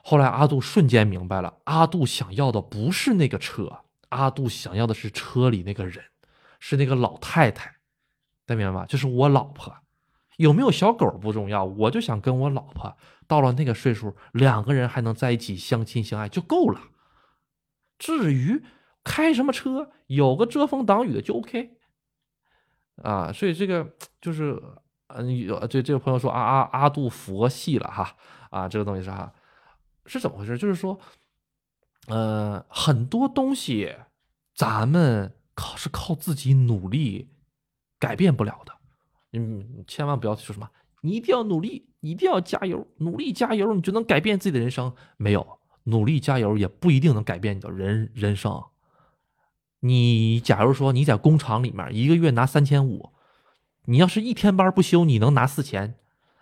[0.03, 3.79] 后来阿杜瞬间明白了，阿杜想要的不是那个车，
[4.09, 6.05] 阿杜想要的是车里那个人，
[6.59, 7.77] 是那个老太太，
[8.45, 8.85] 大家明白吧？
[8.85, 9.73] 就是我老婆，
[10.37, 16.79] 有没有小狗不重要，我就想跟我老婆到了那个岁数，两个人还能在一起相亲相爱就够了。
[17.97, 18.63] 至于
[19.03, 21.77] 开什么车，有个遮风挡雨的就 OK。
[23.01, 23.85] 啊，所以这个
[24.21, 24.61] 就是，
[25.07, 28.15] 嗯，有这这个朋友说阿阿阿杜佛系了哈，
[28.51, 29.33] 啊，这个东西是哈，
[30.05, 30.57] 是怎么回事？
[30.57, 30.99] 就是说，
[32.07, 33.95] 呃，很多东西
[34.55, 37.31] 咱们靠是靠自己努力
[37.99, 38.73] 改变不了的，
[39.33, 40.69] 嗯，千万不要说什么，
[41.01, 44.93] 你一定要努力，你一定要加油，努力加油，你就能改变自己的人生。
[45.17, 48.63] 没有，努力加油也不一定能改变你的人人生。
[49.85, 53.09] 你假如说你在工厂里面一个月拿三千五，
[53.85, 55.95] 你要是一天班不休，你能拿四千，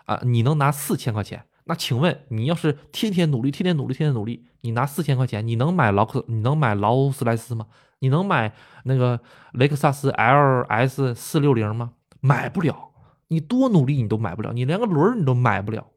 [0.06, 1.46] 啊，你能拿四千块钱？
[1.64, 7.66] 那请问你要是天天努力，天天努力，天天努力，你拿四千块钱，你能买劳克，你能买劳斯莱斯吗？
[8.00, 9.20] 你能买那个
[9.54, 11.94] 雷克萨斯 L S 四六零吗？
[12.20, 12.92] 买不了，
[13.30, 15.88] 你多努力你都买不了，你连个轮你都买不了。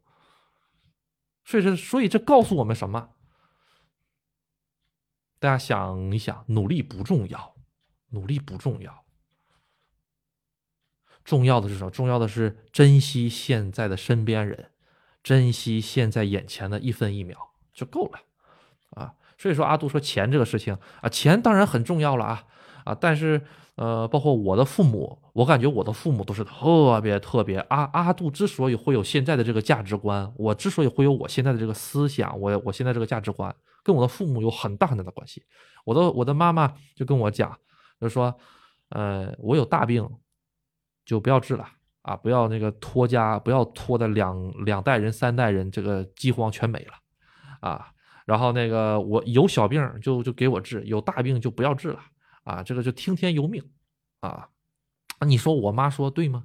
[1.44, 3.10] 所以这，所以这告诉我们什么？
[5.44, 7.54] 大家想一想，努力不重要，
[8.08, 9.04] 努力不重要，
[11.22, 11.90] 重要的是什么？
[11.90, 14.70] 重要的是珍惜现在的身边人，
[15.22, 18.20] 珍惜现在眼前的一分一秒就够了
[18.92, 19.16] 啊！
[19.36, 22.46] 所以说，阿杜说钱这个事情啊，钱当然很重要了啊
[22.86, 22.94] 啊！
[22.94, 33.54] 但是呃，包括我的父母，我感觉我的父母都是特别特别阿阿杜之所以会有现在的这个价值观，我之所以会有我现在的这个思想，我我现在这个价值观。
[33.82, 35.42] 跟我的父母有很大很大的关系。
[35.84, 37.54] 我的我的妈妈就跟我讲，
[38.00, 38.34] 就说，
[38.88, 40.08] 呃，我有大病，
[41.04, 41.68] 就不要治了
[42.00, 46.94] 啊，不要那个拖家，不要拖的两两代人、三代人这个饥荒全没了
[47.60, 47.88] 啊。
[48.24, 52.00] 然后那个我有小病就就给我治，有大病就不要治了
[52.44, 52.62] 啊。
[52.62, 53.62] 这个就听天由命
[54.20, 54.48] 啊。
[55.26, 56.44] 你说我妈说对吗？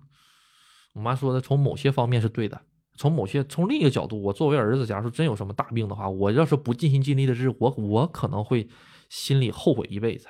[0.93, 2.62] 我妈说的从某些方面是对的。
[2.95, 8.68] 从某些从另一个角度，我作为儿子，假如说真有什么大病的话，我要是不尽心尽力的治，我我可能会
[9.08, 10.28] 心里后悔一辈子。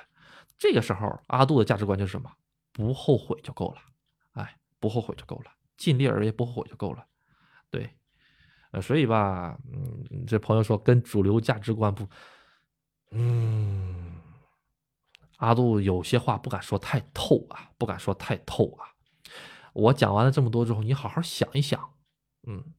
[0.56, 2.30] 这个时候，阿杜的价值观就是什么？
[2.72, 3.80] 不后悔就够了，
[4.34, 7.04] 哎，不后悔就够了，尽力而为，不后悔就够了。
[7.70, 7.90] 对，
[8.70, 12.06] 呃，所以吧，嗯，这朋友说跟主流价值观不，
[13.10, 13.99] 嗯，
[15.40, 18.94] 阿杜有些话不敢说太透啊，不敢说太透啊。
[19.72, 21.94] 我讲完了这么多之后，你好好想一想，
[22.46, 22.74] 嗯，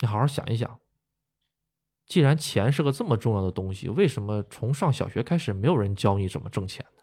[0.00, 0.80] 你好好想一想。
[2.06, 7.02] 既然钱是个这么重要的东西，为什么从上小学开始没有人教你怎么挣钱呢？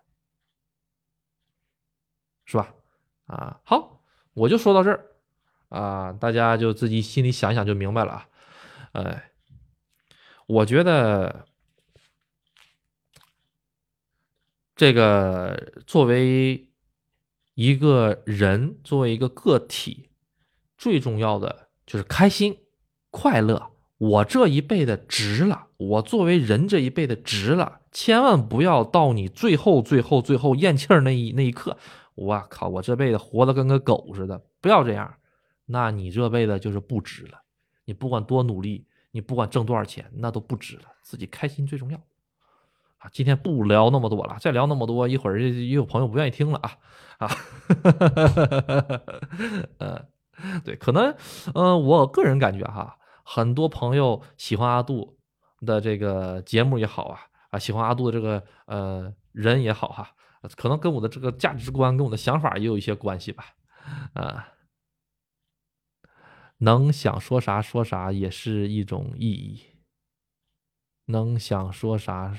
[2.45, 2.74] 是吧？
[3.26, 4.01] 啊，好，
[4.34, 5.17] 我就说到这儿
[5.69, 8.30] 啊，大家就自己心里想一想就明白了啊。
[8.93, 9.32] 哎，
[10.47, 11.47] 我觉得
[14.76, 16.69] 这个作为
[17.53, 20.09] 一个人，作为一个个体，
[20.78, 22.57] 最重要的就是开心、
[23.11, 23.71] 快乐。
[23.99, 31.78] 我这一辈子值了，我作为人这一辈子值了，千万不要到你最后、最后、最后咽气儿那一那一刻，
[32.15, 35.13] 我靠，我这辈子活得跟个狗似的，不要这样，
[35.67, 37.43] 那你这辈子就是不值了。
[37.86, 40.84] 你不管多努力，你不管挣多少钱，那都不值了。
[41.01, 42.01] 自己开心最重要
[43.12, 46.78] 今天不聊那么多了，再聊那么多，一会儿也有朋友不愿意听了啊
[47.18, 47.30] 啊！
[49.78, 50.08] 呃，
[50.64, 51.16] 对，可能，
[51.54, 52.97] 嗯，我个人感觉哈。
[53.26, 55.18] 很多朋友喜欢阿杜
[55.62, 57.20] 的这个节目也好啊
[57.51, 60.12] 啊，喜欢阿杜的这个呃人也好哈，
[60.58, 63.45] 可能跟我的这个价值观跟我的想法也有一些关系吧，
[64.14, 64.49] 啊，
[66.58, 69.62] 能想说啥说啥也是一种意义，
[71.06, 72.38] 能想说啥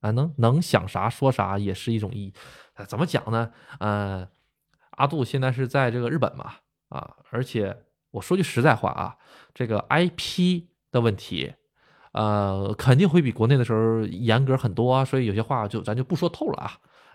[0.00, 2.34] 啊能能想啥说啥也是一种意义，
[2.86, 3.50] 怎么讲呢？
[3.78, 4.28] 呃，
[4.90, 6.54] 阿杜现在是在这个日本嘛
[6.88, 7.84] 啊，而且。
[8.12, 9.16] 我说句实在话啊，
[9.54, 11.54] 这个 IP 的问题，
[12.10, 16.72] 呃，肯定会比国内的时候严格很多，所以有些话就咱就不说透了啊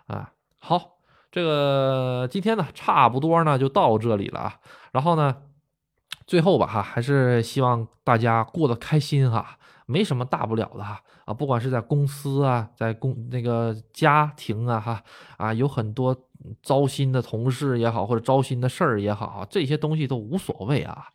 [0.08, 0.32] 啊。
[0.58, 4.60] 好，这个今天呢，差不多呢就到这里了啊。
[4.94, 5.36] 然后呢，
[6.26, 15.04] 最后吧哈，还是希望大家过得开心哈，没什么大不了的哈啊，不管是在公司啊，在公那个家庭啊哈
[15.38, 16.16] 啊，有很多。
[16.62, 21.06] 糟心的同事也好，或者糟心的事儿也好，这些东西都无所谓啊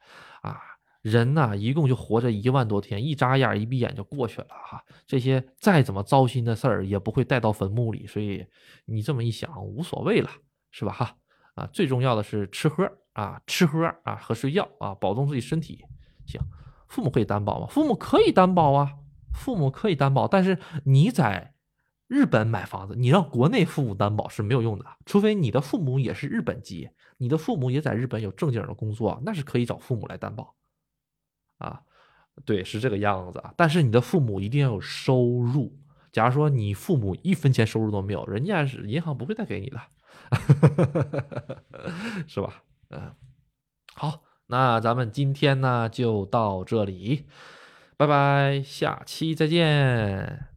[0.43, 0.59] 啊！
[1.03, 4.83] 人呢，一共就活着一万多天，一眨眼、一闭眼就过去了哈。
[5.07, 8.45] 这些再怎么糟心的事儿，也不会带到坟墓里，所以
[8.87, 10.29] 你这么一想，无所谓了，
[10.73, 10.93] 是吧？
[10.93, 11.15] 哈
[11.55, 11.69] 啊！
[11.73, 15.85] 最重要的是吃喝啊，吃喝啊和睡觉啊，保重自己身体。
[16.27, 16.41] 行，
[16.89, 17.69] 父母可以担保吗？
[17.71, 18.91] 父母可以担保啊，
[19.33, 21.55] 父母可以担保，但是你在。
[22.13, 30.57] 日本买房子，你让国内父母担保是没有用的，除非你的父母也是日本籍，你的父母也在日本有正经的工作，那是可以找父母来担保。
[31.59, 31.81] 啊，
[32.45, 33.55] 对，是这个样子啊。
[33.57, 35.79] 但是你的父母一定要有收入，
[36.11, 39.81] 假如说你父母一分钱收入都没有，人家是银行不会再给你的，
[42.27, 42.65] 是吧？
[42.89, 43.15] 嗯，
[43.95, 47.29] 好，那咱们今天呢就到这里，
[48.01, 50.50] 拜拜，下期再见。